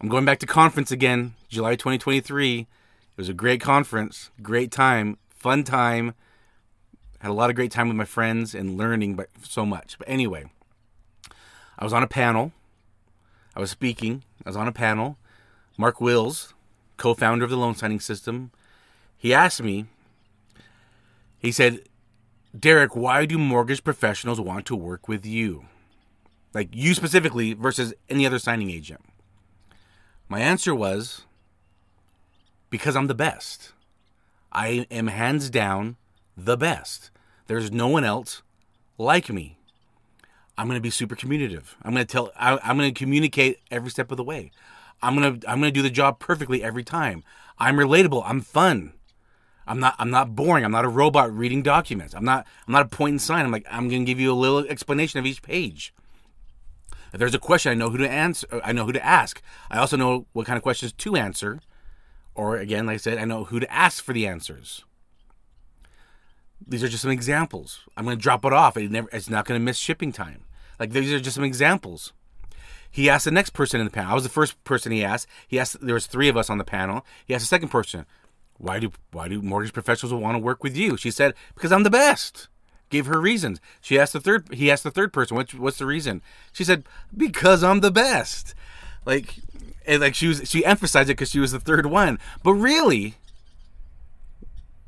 I'm 0.02 0.10
going 0.10 0.26
back 0.26 0.40
to 0.40 0.46
conference 0.46 0.92
again, 0.92 1.36
July 1.48 1.76
2023. 1.76 2.60
It 2.60 2.68
was 3.16 3.30
a 3.30 3.34
great 3.34 3.62
conference, 3.62 4.32
great 4.42 4.72
time, 4.72 5.18
fun 5.30 5.64
time 5.64 6.16
had 7.20 7.32
a 7.32 7.34
lot 7.34 7.50
of 7.50 7.56
great 7.56 7.72
time 7.72 7.88
with 7.88 7.98
my 7.98 8.06
friends 8.06 8.56
and 8.56 8.78
learning 8.78 9.16
but 9.16 9.30
so 9.44 9.66
much. 9.66 9.98
But 9.98 10.10
anyway, 10.10 10.46
I 11.78 11.84
was 11.84 11.94
on 11.94 12.04
a 12.04 12.08
panel. 12.08 12.52
I 13.56 13.60
was 13.60 13.72
speaking. 13.72 14.24
I 14.46 14.50
was 14.50 14.56
on 14.56 14.68
a 14.68 14.74
panel. 14.74 15.18
Mark 15.78 16.02
Wills, 16.02 16.54
co-founder 16.98 17.44
of 17.44 17.52
the 17.52 17.58
loan 17.58 17.76
signing 17.76 18.00
system, 18.00 18.52
he 19.18 19.34
asked 19.34 19.62
me. 19.62 19.86
He 21.40 21.52
said, 21.52 21.84
"Derek, 22.58 22.96
why 22.96 23.26
do 23.26 23.38
mortgage 23.38 23.84
professionals 23.84 24.40
want 24.42 24.66
to 24.68 24.76
work 24.76 25.08
with 25.08 25.26
you? 25.26 25.66
Like 26.54 26.70
you 26.74 26.94
specifically 26.94 27.54
versus 27.54 27.94
any 28.10 28.26
other 28.26 28.40
signing 28.40 28.70
agent?" 28.70 29.02
My 30.28 30.40
answer 30.40 30.76
was, 30.76 31.26
because 32.70 32.96
I'm 32.96 33.08
the 33.08 33.16
best. 33.16 33.74
I 34.52 34.86
am 34.92 35.08
hands 35.08 35.50
down 35.50 35.98
the 36.46 36.58
best. 36.58 37.12
There's 37.48 37.72
no 37.72 37.88
one 37.88 38.04
else 38.04 38.42
like 38.98 39.30
me. 39.30 39.58
I'm 40.58 40.68
going 40.68 40.78
to 40.78 40.82
be 40.82 40.90
super 40.90 41.16
communicative. 41.16 41.76
I'm 41.84 41.94
going 41.94 42.06
to 42.06 42.12
tell 42.12 42.32
I, 42.38 42.60
I'm 42.64 42.78
going 42.78 42.94
to 42.94 42.98
communicate 42.98 43.60
every 43.72 43.90
step 43.90 44.12
of 44.12 44.18
the 44.18 44.24
way. 44.24 44.52
I'm 45.02 45.16
going 45.16 45.40
to 45.40 45.50
I'm 45.50 45.60
going 45.60 45.74
to 45.74 45.78
do 45.78 45.82
the 45.82 45.90
job 45.90 46.20
perfectly 46.20 46.64
every 46.64 46.84
time. 46.84 47.24
I'm 47.58 47.78
relatable. 47.78 48.24
I'm 48.26 48.42
fun. 48.42 48.94
I'm 49.66 49.80
not 49.80 49.96
I'm 50.00 50.10
not 50.10 50.36
boring. 50.36 50.66
I'm 50.66 50.72
not 50.72 50.86
a 50.86 50.90
robot 50.90 51.32
reading 51.34 51.62
documents. 51.62 52.14
I'm 52.14 52.26
not 52.26 52.46
I'm 52.68 52.74
not 52.74 52.86
a 52.86 52.90
point 52.90 53.14
and 53.14 53.22
sign. 53.22 53.46
I'm 53.46 53.52
like 53.52 53.66
I'm 53.70 53.88
going 53.88 54.02
to 54.02 54.06
give 54.06 54.20
you 54.20 54.32
a 54.32 54.36
little 54.36 54.60
explanation 54.60 55.20
of 55.20 55.26
each 55.26 55.42
page. 55.42 55.94
If 57.14 57.20
there's 57.20 57.36
a 57.36 57.40
question, 57.40 57.72
I 57.72 57.76
know 57.76 57.90
who 57.90 57.98
to 57.98 58.10
answer. 58.10 58.48
I 58.64 58.72
know 58.72 58.86
who 58.86 58.92
to 58.92 59.06
ask. 59.06 59.42
I 59.72 59.78
also 59.78 59.98
know 59.98 60.26
what 60.34 60.46
kind 60.46 60.58
of 60.58 60.64
questions 60.64 60.92
to 60.92 61.16
answer. 61.16 61.60
Or 62.36 62.58
again, 62.58 62.86
like 62.86 62.96
I 62.96 62.98
said, 62.98 63.18
I 63.18 63.26
know 63.26 63.46
who 63.46 63.60
to 63.60 63.72
ask 63.72 64.04
for 64.04 64.14
the 64.14 64.28
answers. 64.28 64.84
These 66.68 66.84
are 66.84 66.88
just 66.88 67.02
some 67.02 67.12
examples. 67.12 67.82
I'm 67.98 68.06
going 68.06 68.18
to 68.18 68.22
drop 68.22 68.46
it 68.46 68.54
off. 68.54 68.78
It 68.78 68.92
never, 68.92 69.10
it's 69.12 69.30
not 69.30 69.46
going 69.46 69.60
to 69.60 69.64
miss 69.64 69.78
shipping 69.78 70.12
time. 70.12 70.44
Like 70.80 70.92
these 70.92 71.12
are 71.12 71.20
just 71.20 71.36
some 71.36 71.44
examples. 71.44 72.14
He 72.90 73.10
asked 73.10 73.26
the 73.26 73.32
next 73.32 73.52
person 73.52 73.80
in 73.80 73.86
the 73.86 73.92
panel. 73.92 74.12
I 74.12 74.16
was 74.16 74.24
the 74.24 74.30
first 74.30 74.62
person 74.64 74.92
he 74.92 75.04
asked. 75.04 75.28
He 75.48 75.60
asked. 75.60 75.78
There 75.82 75.94
was 75.94 76.08
three 76.08 76.28
of 76.28 76.38
us 76.38 76.50
on 76.50 76.58
the 76.58 76.64
panel. 76.64 77.06
He 77.26 77.36
asked 77.36 77.44
the 77.44 77.48
second 77.48 77.70
person, 77.70 78.06
"Why 78.58 78.80
do 78.80 78.92
why 79.12 79.28
do 79.28 79.42
mortgage 79.42 79.74
professionals 79.74 80.14
want 80.14 80.36
to 80.36 80.40
work 80.40 80.64
with 80.64 80.76
you?" 80.76 80.98
She 80.98 81.12
said, 81.12 81.36
"Because 81.54 81.72
I'm 81.72 81.84
the 81.84 81.90
best." 81.90 82.48
Gave 82.90 83.06
her 83.06 83.22
reasons. 83.22 83.62
She 83.82 84.00
asked 84.00 84.14
the 84.14 84.20
third. 84.20 84.52
He 84.52 84.72
asked 84.72 84.84
the 84.84 84.92
third 84.92 85.14
person, 85.14 85.38
"What's 85.38 85.54
what's 85.54 85.78
the 85.78 85.86
reason?" 85.86 86.24
She 86.52 86.64
said, 86.64 86.84
"Because 87.16 87.64
I'm 87.64 87.82
the 87.82 87.92
best." 87.92 88.56
Like, 89.06 89.36
and 89.86 90.02
like 90.02 90.16
she 90.16 90.28
was 90.28 90.50
she 90.50 90.66
emphasized 90.66 91.10
it 91.10 91.14
because 91.14 91.30
she 91.30 91.40
was 91.40 91.52
the 91.52 91.60
third 91.60 91.86
one. 91.86 92.18
But 92.44 92.54
really, 92.54 93.16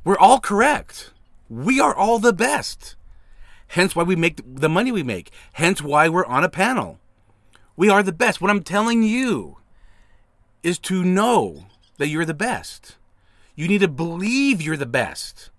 we're 0.03 0.17
all 0.17 0.39
correct. 0.39 1.11
We 1.51 1.81
are 1.81 1.93
all 1.93 2.17
the 2.17 2.31
best. 2.31 2.95
Hence 3.67 3.93
why 3.93 4.03
we 4.03 4.15
make 4.15 4.39
the 4.45 4.69
money 4.69 4.89
we 4.89 5.03
make. 5.03 5.31
Hence 5.53 5.81
why 5.81 6.07
we're 6.07 6.25
on 6.25 6.45
a 6.45 6.49
panel. 6.49 6.97
We 7.75 7.89
are 7.89 8.01
the 8.01 8.13
best. 8.13 8.39
What 8.39 8.49
I'm 8.49 8.63
telling 8.63 9.03
you 9.03 9.57
is 10.63 10.79
to 10.79 11.03
know 11.03 11.65
that 11.97 12.07
you're 12.07 12.23
the 12.23 12.33
best. 12.33 12.95
You 13.53 13.67
need 13.67 13.81
to 13.81 13.89
believe 13.89 14.61
you're 14.61 14.77
the 14.77 14.85
best. 14.85 15.49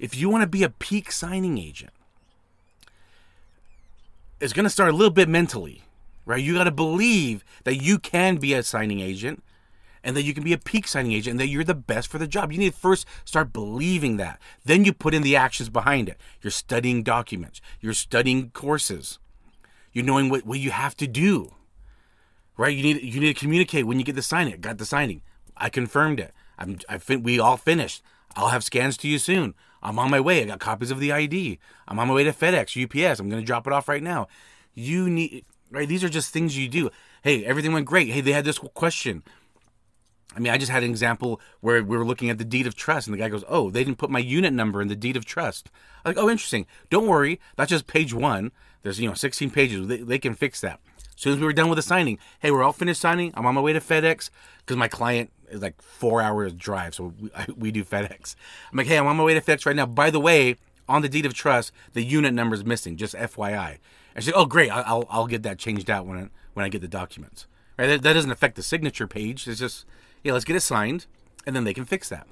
If 0.00 0.16
you 0.16 0.28
want 0.28 0.42
to 0.42 0.48
be 0.48 0.64
a 0.64 0.70
peak 0.70 1.12
signing 1.12 1.56
agent, 1.56 1.92
it's 4.40 4.52
going 4.52 4.64
to 4.64 4.70
start 4.70 4.88
a 4.88 4.96
little 4.96 5.12
bit 5.12 5.28
mentally, 5.28 5.84
right? 6.26 6.42
You 6.42 6.54
got 6.54 6.64
to 6.64 6.72
believe 6.72 7.44
that 7.62 7.76
you 7.76 8.00
can 8.00 8.38
be 8.38 8.54
a 8.54 8.64
signing 8.64 8.98
agent 8.98 9.44
and 10.02 10.16
that 10.16 10.22
you 10.22 10.34
can 10.34 10.44
be 10.44 10.52
a 10.52 10.58
peak 10.58 10.86
signing 10.88 11.12
agent 11.12 11.32
and 11.32 11.40
that 11.40 11.48
you're 11.48 11.64
the 11.64 11.74
best 11.74 12.08
for 12.08 12.18
the 12.18 12.26
job. 12.26 12.52
You 12.52 12.58
need 12.58 12.72
to 12.72 12.78
first 12.78 13.06
start 13.24 13.52
believing 13.52 14.16
that. 14.16 14.40
Then 14.64 14.84
you 14.84 14.92
put 14.92 15.14
in 15.14 15.22
the 15.22 15.36
actions 15.36 15.68
behind 15.68 16.08
it. 16.08 16.18
You're 16.42 16.50
studying 16.50 17.02
documents, 17.02 17.60
you're 17.80 17.94
studying 17.94 18.50
courses, 18.50 19.18
you're 19.92 20.04
knowing 20.04 20.28
what, 20.28 20.46
what 20.46 20.60
you 20.60 20.70
have 20.70 20.96
to 20.98 21.06
do. 21.06 21.54
Right? 22.56 22.76
You 22.76 22.82
need 22.82 23.02
you 23.02 23.20
need 23.20 23.34
to 23.34 23.40
communicate 23.40 23.86
when 23.86 23.98
you 23.98 24.04
get 24.04 24.16
the 24.16 24.22
signing. 24.22 24.60
Got 24.60 24.78
the 24.78 24.84
signing. 24.84 25.22
I 25.56 25.68
confirmed 25.68 26.18
it. 26.18 26.32
I'm 26.58 26.78
I 26.88 26.98
fin- 26.98 27.22
we 27.22 27.38
all 27.38 27.56
finished. 27.56 28.02
I'll 28.34 28.48
have 28.48 28.64
scans 28.64 28.96
to 28.98 29.08
you 29.08 29.18
soon. 29.18 29.54
I'm 29.82 29.98
on 29.98 30.10
my 30.10 30.20
way. 30.20 30.42
I 30.42 30.46
got 30.46 30.60
copies 30.60 30.90
of 30.90 31.00
the 31.00 31.12
ID. 31.12 31.58
I'm 31.86 31.98
on 31.98 32.08
my 32.08 32.14
way 32.14 32.24
to 32.24 32.32
FedEx, 32.32 32.76
UPS. 32.82 33.20
I'm 33.20 33.28
going 33.28 33.40
to 33.40 33.46
drop 33.46 33.66
it 33.66 33.72
off 33.72 33.88
right 33.88 34.02
now. 34.02 34.28
You 34.74 35.08
need 35.08 35.44
right. 35.70 35.88
These 35.88 36.04
are 36.04 36.08
just 36.08 36.32
things 36.32 36.56
you 36.56 36.68
do. 36.68 36.90
Hey, 37.22 37.44
everything 37.44 37.72
went 37.72 37.86
great. 37.86 38.08
Hey, 38.08 38.20
they 38.20 38.32
had 38.32 38.44
this 38.44 38.58
question. 38.58 39.22
I 40.36 40.40
mean, 40.40 40.52
I 40.52 40.58
just 40.58 40.70
had 40.70 40.82
an 40.82 40.90
example 40.90 41.40
where 41.60 41.82
we 41.82 41.96
were 41.96 42.04
looking 42.04 42.30
at 42.30 42.38
the 42.38 42.44
deed 42.44 42.66
of 42.66 42.74
trust, 42.74 43.06
and 43.06 43.14
the 43.14 43.18
guy 43.18 43.28
goes, 43.28 43.44
"Oh, 43.48 43.70
they 43.70 43.82
didn't 43.82 43.98
put 43.98 44.10
my 44.10 44.18
unit 44.18 44.52
number 44.52 44.82
in 44.82 44.88
the 44.88 44.96
deed 44.96 45.16
of 45.16 45.24
trust." 45.24 45.70
I'm 46.04 46.10
like, 46.10 46.22
"Oh, 46.22 46.28
interesting. 46.28 46.66
Don't 46.90 47.06
worry. 47.06 47.40
That's 47.56 47.70
just 47.70 47.86
page 47.86 48.12
one. 48.12 48.52
There's 48.82 49.00
you 49.00 49.08
know 49.08 49.14
16 49.14 49.50
pages. 49.50 49.86
They, 49.86 49.98
they 49.98 50.18
can 50.18 50.34
fix 50.34 50.60
that." 50.60 50.80
As 50.98 51.22
soon 51.22 51.32
as 51.32 51.40
we 51.40 51.46
were 51.46 51.52
done 51.52 51.68
with 51.68 51.76
the 51.76 51.82
signing, 51.82 52.18
hey, 52.40 52.50
we're 52.50 52.62
all 52.62 52.72
finished 52.72 53.00
signing. 53.00 53.32
I'm 53.34 53.44
on 53.46 53.54
my 53.54 53.60
way 53.60 53.72
to 53.72 53.80
FedEx 53.80 54.30
because 54.58 54.76
my 54.76 54.86
client 54.86 55.32
is 55.50 55.60
like 55.60 55.80
four 55.82 56.22
hours 56.22 56.52
drive, 56.52 56.94
so 56.94 57.12
we, 57.20 57.30
I, 57.34 57.46
we 57.56 57.70
do 57.72 57.84
FedEx. 57.84 58.36
I'm 58.70 58.78
like, 58.78 58.86
hey, 58.86 58.98
I'm 58.98 59.06
on 59.06 59.16
my 59.16 59.24
way 59.24 59.34
to 59.34 59.40
FedEx 59.40 59.66
right 59.66 59.74
now. 59.74 59.86
By 59.86 60.10
the 60.10 60.20
way, 60.20 60.56
on 60.88 61.02
the 61.02 61.08
deed 61.08 61.26
of 61.26 61.34
trust, 61.34 61.72
the 61.92 62.04
unit 62.04 62.34
number 62.34 62.54
is 62.54 62.64
missing. 62.64 62.96
Just 62.96 63.14
FYI. 63.14 63.78
And 64.14 64.24
she 64.24 64.30
said, 64.30 64.34
oh, 64.36 64.46
great. 64.46 64.70
I'll, 64.70 65.06
I'll 65.10 65.26
get 65.26 65.42
that 65.42 65.58
changed 65.58 65.90
out 65.90 66.06
when 66.06 66.18
I, 66.18 66.28
when 66.54 66.64
I 66.64 66.68
get 66.68 66.80
the 66.80 66.88
documents. 66.88 67.46
Right? 67.76 67.86
That, 67.88 68.02
that 68.02 68.12
doesn't 68.12 68.30
affect 68.30 68.56
the 68.56 68.62
signature 68.62 69.06
page. 69.06 69.46
It's 69.48 69.60
just 69.60 69.86
yeah, 70.22 70.32
let's 70.32 70.44
get 70.44 70.56
it 70.56 70.60
signed, 70.60 71.06
and 71.46 71.54
then 71.54 71.64
they 71.64 71.74
can 71.74 71.84
fix 71.84 72.08
that. 72.08 72.26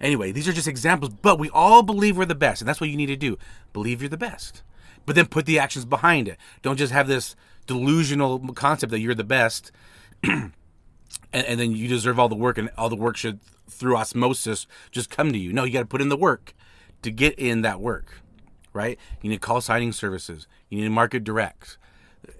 Anyway, 0.00 0.30
these 0.30 0.46
are 0.46 0.52
just 0.52 0.68
examples, 0.68 1.12
but 1.12 1.38
we 1.38 1.50
all 1.50 1.82
believe 1.82 2.16
we're 2.16 2.24
the 2.24 2.34
best, 2.34 2.62
and 2.62 2.68
that's 2.68 2.80
what 2.80 2.90
you 2.90 2.96
need 2.96 3.06
to 3.06 3.16
do. 3.16 3.36
Believe 3.72 4.00
you're 4.00 4.08
the 4.08 4.16
best. 4.16 4.62
But 5.06 5.16
then 5.16 5.26
put 5.26 5.46
the 5.46 5.58
actions 5.58 5.84
behind 5.84 6.28
it. 6.28 6.36
Don't 6.62 6.76
just 6.76 6.92
have 6.92 7.08
this 7.08 7.34
delusional 7.66 8.38
concept 8.54 8.90
that 8.90 9.00
you're 9.00 9.14
the 9.14 9.24
best 9.24 9.70
and, 10.22 10.52
and, 11.32 11.60
then 11.60 11.72
you 11.72 11.86
deserve 11.86 12.18
all 12.18 12.28
the 12.28 12.34
work 12.34 12.58
and 12.58 12.70
all 12.76 12.88
the 12.88 12.96
work 12.96 13.16
should 13.16 13.40
through 13.68 13.96
osmosis 13.96 14.66
just 14.90 15.10
come 15.10 15.32
to 15.32 15.38
you. 15.38 15.52
No, 15.52 15.64
you 15.64 15.72
got 15.72 15.80
to 15.80 15.86
put 15.86 16.00
in 16.00 16.08
the 16.08 16.16
work 16.16 16.54
to 17.02 17.10
get 17.10 17.38
in 17.38 17.62
that 17.62 17.80
work, 17.80 18.20
right? 18.72 18.98
You 19.22 19.30
need 19.30 19.36
to 19.36 19.46
call 19.46 19.60
signing 19.60 19.92
services. 19.92 20.48
You 20.68 20.78
need 20.78 20.84
to 20.84 20.90
market 20.90 21.22
direct. 21.22 21.78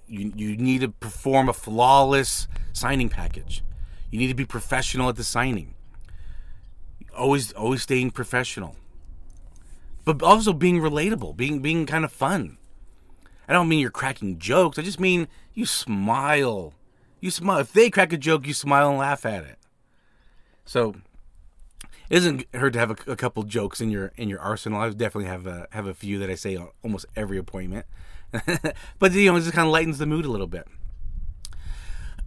You, 0.09 0.33
you 0.35 0.57
need 0.57 0.81
to 0.81 0.89
perform 0.89 1.49
a 1.49 1.53
flawless 1.53 2.49
signing 2.73 3.09
package. 3.09 3.63
You 4.11 4.19
need 4.19 4.29
to 4.29 4.35
be 4.35 4.45
professional 4.45 5.09
at 5.09 5.17
the 5.17 5.25
signing. 5.25 5.75
Always, 7.17 7.53
always 7.53 7.83
staying 7.83 8.13
professional, 8.13 8.77
but 10.05 10.23
also 10.23 10.53
being 10.53 10.81
relatable, 10.81 11.37
being 11.37 11.61
being 11.61 11.85
kind 11.85 12.05
of 12.05 12.13
fun. 12.13 12.59
I 13.49 13.53
don't 13.53 13.69
mean 13.69 13.81
you're 13.81 13.91
cracking 13.91 14.39
jokes. 14.39 14.79
I 14.79 14.83
just 14.83 15.01
mean 15.01 15.27
you 15.55 15.67
smile. 15.67 16.75
You 17.21 17.31
smile. 17.31 17.59
If 17.59 17.73
they 17.73 17.91
crack 17.91 18.13
a 18.13 18.17
joke, 18.17 18.47
you 18.47 18.55
smile 18.55 18.91
and 18.91 18.99
laugh 18.99 19.27
at 19.27 19.45
it. 19.45 19.59
So 20.65 20.95
it 22.11 22.15
doesn't 22.15 22.45
hurt 22.55 22.75
to 22.75 22.79
have 22.79 22.91
a, 22.91 23.13
a 23.13 23.17
couple 23.17 23.43
jokes 23.43 23.81
in 23.81 23.91
your 23.91 24.13
in 24.17 24.29
your 24.29 24.41
arsenal. 24.41 24.81
I 24.81 24.89
definitely 24.91 25.29
have 25.29 25.47
a, 25.47 25.67
have 25.73 25.87
a 25.87 25.95
few 25.95 26.19
that 26.21 26.31
I 26.31 26.35
say 26.37 26.57
on 26.57 26.69
almost 26.83 27.07
every 27.17 27.39
appointment. 27.39 27.87
but 28.99 29.13
you 29.13 29.31
know, 29.31 29.37
it 29.37 29.41
just 29.41 29.55
kind 29.55 29.67
of 29.67 29.73
lightens 29.73 29.99
the 29.99 30.07
mood 30.07 30.25
a 30.25 30.31
little 30.31 30.47
bit. 30.47 30.67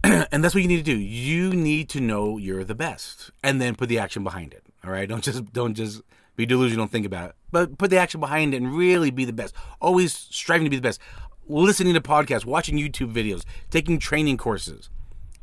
and 0.32 0.42
that's 0.42 0.54
what 0.54 0.62
you 0.62 0.68
need 0.68 0.78
to 0.78 0.82
do. 0.82 0.98
You 0.98 1.52
need 1.52 1.88
to 1.90 2.00
know 2.00 2.36
you're 2.36 2.64
the 2.64 2.74
best, 2.74 3.30
and 3.42 3.60
then 3.60 3.76
put 3.76 3.88
the 3.88 3.98
action 3.98 4.24
behind 4.24 4.52
it. 4.52 4.64
All 4.84 4.90
right, 4.90 5.08
don't 5.08 5.22
just 5.22 5.52
don't 5.52 5.74
just 5.74 6.02
be 6.34 6.44
delusional. 6.44 6.86
Think 6.86 7.06
about 7.06 7.30
it, 7.30 7.36
but 7.52 7.78
put 7.78 7.90
the 7.90 7.98
action 7.98 8.20
behind 8.20 8.52
it 8.54 8.56
and 8.58 8.74
really 8.74 9.10
be 9.10 9.24
the 9.24 9.32
best. 9.32 9.54
Always 9.80 10.12
striving 10.12 10.64
to 10.64 10.70
be 10.70 10.76
the 10.76 10.82
best. 10.82 11.00
Listening 11.48 11.94
to 11.94 12.00
podcasts, 12.00 12.44
watching 12.44 12.78
YouTube 12.78 13.12
videos, 13.12 13.44
taking 13.70 13.98
training 13.98 14.38
courses. 14.38 14.90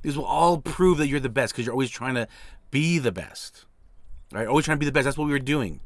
These 0.01 0.17
will 0.17 0.25
all 0.25 0.59
prove 0.59 0.97
that 0.97 1.07
you're 1.07 1.19
the 1.19 1.29
best 1.29 1.53
because 1.53 1.65
you're 1.65 1.73
always 1.73 1.89
trying 1.89 2.15
to 2.15 2.27
be 2.71 2.99
the 2.99 3.11
best. 3.11 3.65
Right? 4.31 4.47
Always 4.47 4.65
trying 4.65 4.77
to 4.77 4.79
be 4.79 4.85
the 4.85 4.91
best. 4.91 5.05
That's 5.05 5.17
what 5.17 5.25
we 5.25 5.31
were 5.33 5.39
doing. 5.39 5.81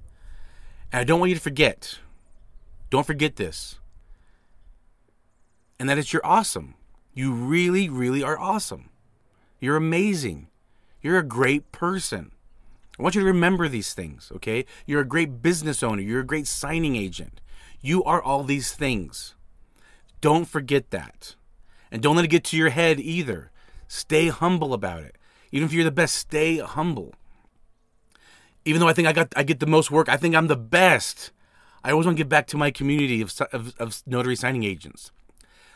And 0.92 1.00
I 1.00 1.04
don't 1.04 1.20
want 1.20 1.30
you 1.30 1.36
to 1.36 1.42
forget. 1.42 1.98
Don't 2.90 3.06
forget 3.06 3.38
this. 3.38 3.80
And 5.80 5.90
that 5.90 5.98
is 5.98 6.14
you're 6.14 6.26
awesome. 6.26 6.76
You 7.14 7.34
really, 7.34 7.90
really 7.90 8.24
are 8.24 8.40
awesome. 8.40 8.90
You're 9.60 9.76
amazing. 9.76 10.48
You're 11.02 11.20
a 11.20 11.24
great 11.24 11.72
person. 11.72 12.32
I 12.98 13.04
want 13.04 13.16
you 13.16 13.22
to 13.22 13.28
remember 13.28 13.68
these 13.68 13.94
things, 13.94 14.32
okay? 14.36 14.66
You're 14.86 15.02
a 15.02 15.06
great 15.06 15.42
business 15.42 15.84
owner. 15.84 16.02
You're 16.02 16.22
a 16.22 16.26
great 16.26 16.48
signing 16.48 16.96
agent. 16.96 17.42
You 17.82 18.04
are 18.04 18.22
all 18.22 18.44
these 18.44 18.74
things. 18.74 19.36
Don't 20.22 20.46
forget 20.46 20.92
that. 20.92 21.36
And 21.92 22.02
don't 22.02 22.16
let 22.16 22.26
it 22.26 22.30
get 22.30 22.44
to 22.46 22.58
your 22.58 22.70
head 22.70 23.00
either. 23.00 23.52
Stay 23.88 24.30
humble 24.30 24.74
about 24.74 25.04
it. 25.04 25.18
Even 25.52 25.68
if 25.68 25.74
you're 25.74 25.84
the 25.84 25.92
best, 25.92 26.16
stay 26.16 26.58
humble. 26.58 27.14
Even 28.66 28.80
though 28.80 28.88
I 28.88 28.94
think 28.94 29.08
I 29.08 29.14
got 29.14 29.34
I 29.36 29.44
get 29.44 29.60
the 29.60 29.68
most 29.68 29.92
work, 29.92 30.10
I 30.10 30.18
think 30.18 30.34
I'm 30.34 30.48
the 30.48 30.56
best. 30.56 31.32
I 31.84 31.92
always 31.92 32.06
want 32.06 32.18
to 32.18 32.22
give 32.22 32.30
back 32.30 32.48
to 32.48 32.58
my 32.58 32.72
community 32.72 33.22
of, 33.22 33.40
of, 33.52 33.76
of 33.78 34.02
notary 34.08 34.36
signing 34.36 34.64
agents. 34.64 35.12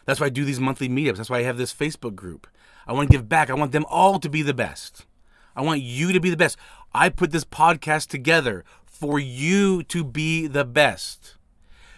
That's 0.08 0.22
why 0.22 0.28
I 0.28 0.30
do 0.30 0.46
these 0.46 0.60
monthly 0.60 0.88
meetups. 0.88 1.18
That's 1.18 1.30
why 1.30 1.40
I 1.40 1.44
have 1.44 1.58
this 1.58 1.74
Facebook 1.74 2.16
group. 2.16 2.48
I 2.88 2.94
want 2.94 3.12
to 3.12 3.18
give 3.18 3.28
back. 3.28 3.50
I 3.50 3.56
want 3.56 3.74
them 3.74 3.86
all 3.90 4.20
to 4.20 4.30
be 4.30 4.42
the 4.42 4.54
best. 4.54 5.06
I 5.54 5.62
want 5.62 5.82
you 5.82 6.14
to 6.14 6.20
be 6.22 6.30
the 6.30 6.38
best. 6.38 6.58
I 6.94 7.10
put 7.10 7.32
this 7.32 7.44
podcast 7.44 8.08
together 8.08 8.64
for 8.86 9.20
you 9.20 9.84
to 9.84 10.06
be 10.06 10.48
the 10.48 10.64
best 10.64 11.36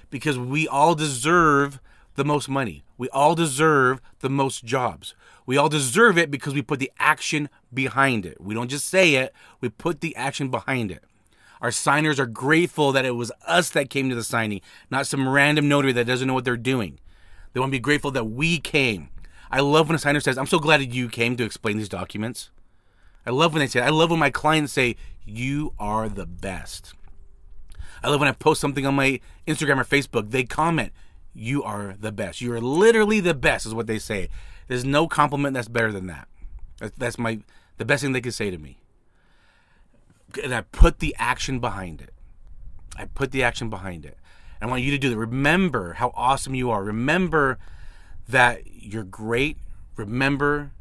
because 0.10 0.40
we 0.40 0.68
all 0.68 0.96
deserve 0.96 1.80
the 2.16 2.26
most 2.26 2.50
money. 2.50 2.84
We 2.98 3.10
all 3.10 3.36
deserve 3.36 4.02
the 4.22 4.30
most 4.30 4.66
jobs. 4.66 5.14
We 5.46 5.56
all 5.56 5.70
deserve 5.70 6.18
it 6.18 6.32
because 6.32 6.56
we 6.56 6.64
put 6.64 6.80
the 6.80 6.92
action 6.98 7.48
behind 7.72 8.26
it. 8.26 8.42
We 8.42 8.56
don't 8.56 8.70
just 8.70 8.88
say 8.88 9.16
it, 9.16 9.34
we 9.62 9.70
put 9.70 10.02
the 10.02 10.16
action 10.16 10.50
behind 10.50 10.90
it. 10.90 11.04
Our 11.62 11.72
signers 11.72 12.20
are 12.20 12.26
grateful 12.26 12.92
that 12.94 13.06
it 13.06 13.12
was 13.12 13.32
us 13.46 13.70
that 13.72 13.90
came 13.90 14.10
to 14.10 14.16
the 14.16 14.24
signing, 14.24 14.62
not 14.90 15.06
some 15.06 15.30
random 15.30 15.68
notary 15.68 15.92
that 15.92 16.08
doesn't 16.08 16.28
know 16.28 16.34
what 16.34 16.46
they're 16.46 16.58
doing. 16.58 17.00
They 17.54 17.60
want 17.60 17.72
to 17.72 17.76
be 17.76 17.80
grateful 17.80 18.12
that 18.12 18.26
we 18.26 18.60
came. 18.60 19.10
I 19.52 19.62
love 19.62 19.90
when 19.90 19.96
a 19.96 20.00
signer 20.00 20.20
says, 20.20 20.38
I'm 20.38 20.46
so 20.46 20.60
glad 20.60 20.82
that 20.82 20.94
you 20.94 21.10
came 21.10 21.36
to 21.38 21.44
explain 21.44 21.78
these 21.78 21.90
documents. 21.90 22.52
I 23.26 23.32
love 23.32 23.54
when 23.54 23.60
they 23.60 23.68
say. 23.68 23.82
I 23.82 23.90
love 23.90 24.10
when 24.10 24.20
my 24.20 24.30
clients 24.30 24.74
say, 24.74 24.96
"You 25.26 25.74
are 25.78 26.10
the 26.10 26.26
best." 26.26 26.94
I 28.02 28.10
love 28.10 28.20
when 28.20 28.30
I 28.30 28.34
post 28.34 28.62
something 28.62 28.86
on 28.86 28.96
my 28.96 29.20
Instagram 29.46 29.80
or 29.80 29.84
Facebook. 29.84 30.32
They 30.32 30.44
comment, 30.44 30.94
"You 31.34 31.62
are 31.64 31.96
the 32.00 32.12
best. 32.12 32.42
You 32.42 32.54
are 32.54 32.62
literally 32.62 33.20
the 33.20 33.34
best," 33.34 33.66
is 33.66 33.74
what 33.74 33.88
they 33.88 34.00
say. 34.00 34.30
There's 34.68 34.86
no 34.86 35.08
compliment 35.08 35.54
that's 35.54 35.68
better 35.68 35.92
than 35.92 36.08
that. 36.08 36.28
That's, 36.98 37.20
my 37.20 37.42
the 37.78 37.86
best 37.86 38.04
thing 38.04 38.14
they 38.14 38.22
can 38.22 38.32
say 38.32 38.50
to 38.50 38.58
me. 38.58 38.80
And 40.44 40.54
I 40.54 40.62
put 40.62 41.00
the 41.00 41.16
action 41.20 41.60
behind 41.60 42.02
it. 42.02 42.14
I 42.96 43.06
put 43.06 43.32
the 43.32 43.44
action 43.44 43.70
behind 43.70 44.06
it. 44.06 44.18
I 44.62 44.66
want 44.66 44.84
you 44.84 44.92
to 44.92 44.98
do 44.98 45.10
that. 45.10 45.18
Remember 45.18 45.94
how 45.94 46.12
awesome 46.16 46.56
you 46.56 46.70
are. 46.70 46.84
Remember 46.84 47.58
that 48.28 48.64
you're 48.74 49.04
great. 49.04 49.58
Remember 49.96 50.72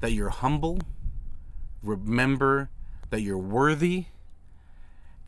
that 0.00 0.12
you're 0.12 0.30
humble. 0.30 0.78
Remember 1.82 2.70
that 3.10 3.20
you're 3.20 3.38
worthy. 3.38 4.06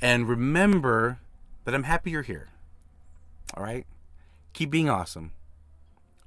And 0.00 0.28
remember 0.28 1.18
that 1.64 1.74
I'm 1.74 1.84
happy 1.84 2.10
you're 2.10 2.22
here. 2.22 2.48
All 3.56 3.62
right? 3.62 3.86
Keep 4.52 4.70
being 4.70 4.88
awesome. 4.88 5.32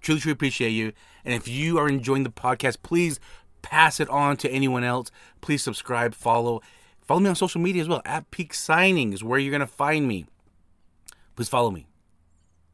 Truly, 0.02 0.20
truly 0.20 0.34
appreciate 0.34 0.70
you. 0.70 0.94
And 1.24 1.34
if 1.34 1.48
you 1.48 1.78
are 1.78 1.88
enjoying 1.88 2.24
the 2.24 2.30
podcast, 2.30 2.78
please 2.82 3.20
pass 3.62 4.00
it 4.00 4.10
on 4.10 4.38
to 4.38 4.50
anyone 4.50 4.84
else. 4.84 5.12
Please 5.40 5.64
subscribe, 5.64 6.16
follow. 6.16 6.62
Follow 7.02 7.22
me 7.22 7.30
on 7.30 7.36
social 7.36 7.62
media 7.62 7.82
as 7.82 7.88
well. 7.88 8.02
At 8.06 8.30
Peak 8.32 8.54
Signings, 8.54 9.24
where 9.24 9.40
you're 9.40 9.52
going 9.52 9.62
to 9.62 9.68
find 9.68 10.08
me. 10.08 10.26
Please 11.36 11.50
follow 11.50 11.72
me. 11.72 11.88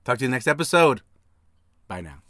Talk 0.03 0.19
to 0.19 0.25
you 0.25 0.31
next 0.31 0.47
episode. 0.47 1.01
Bye 1.87 2.01
now. 2.01 2.26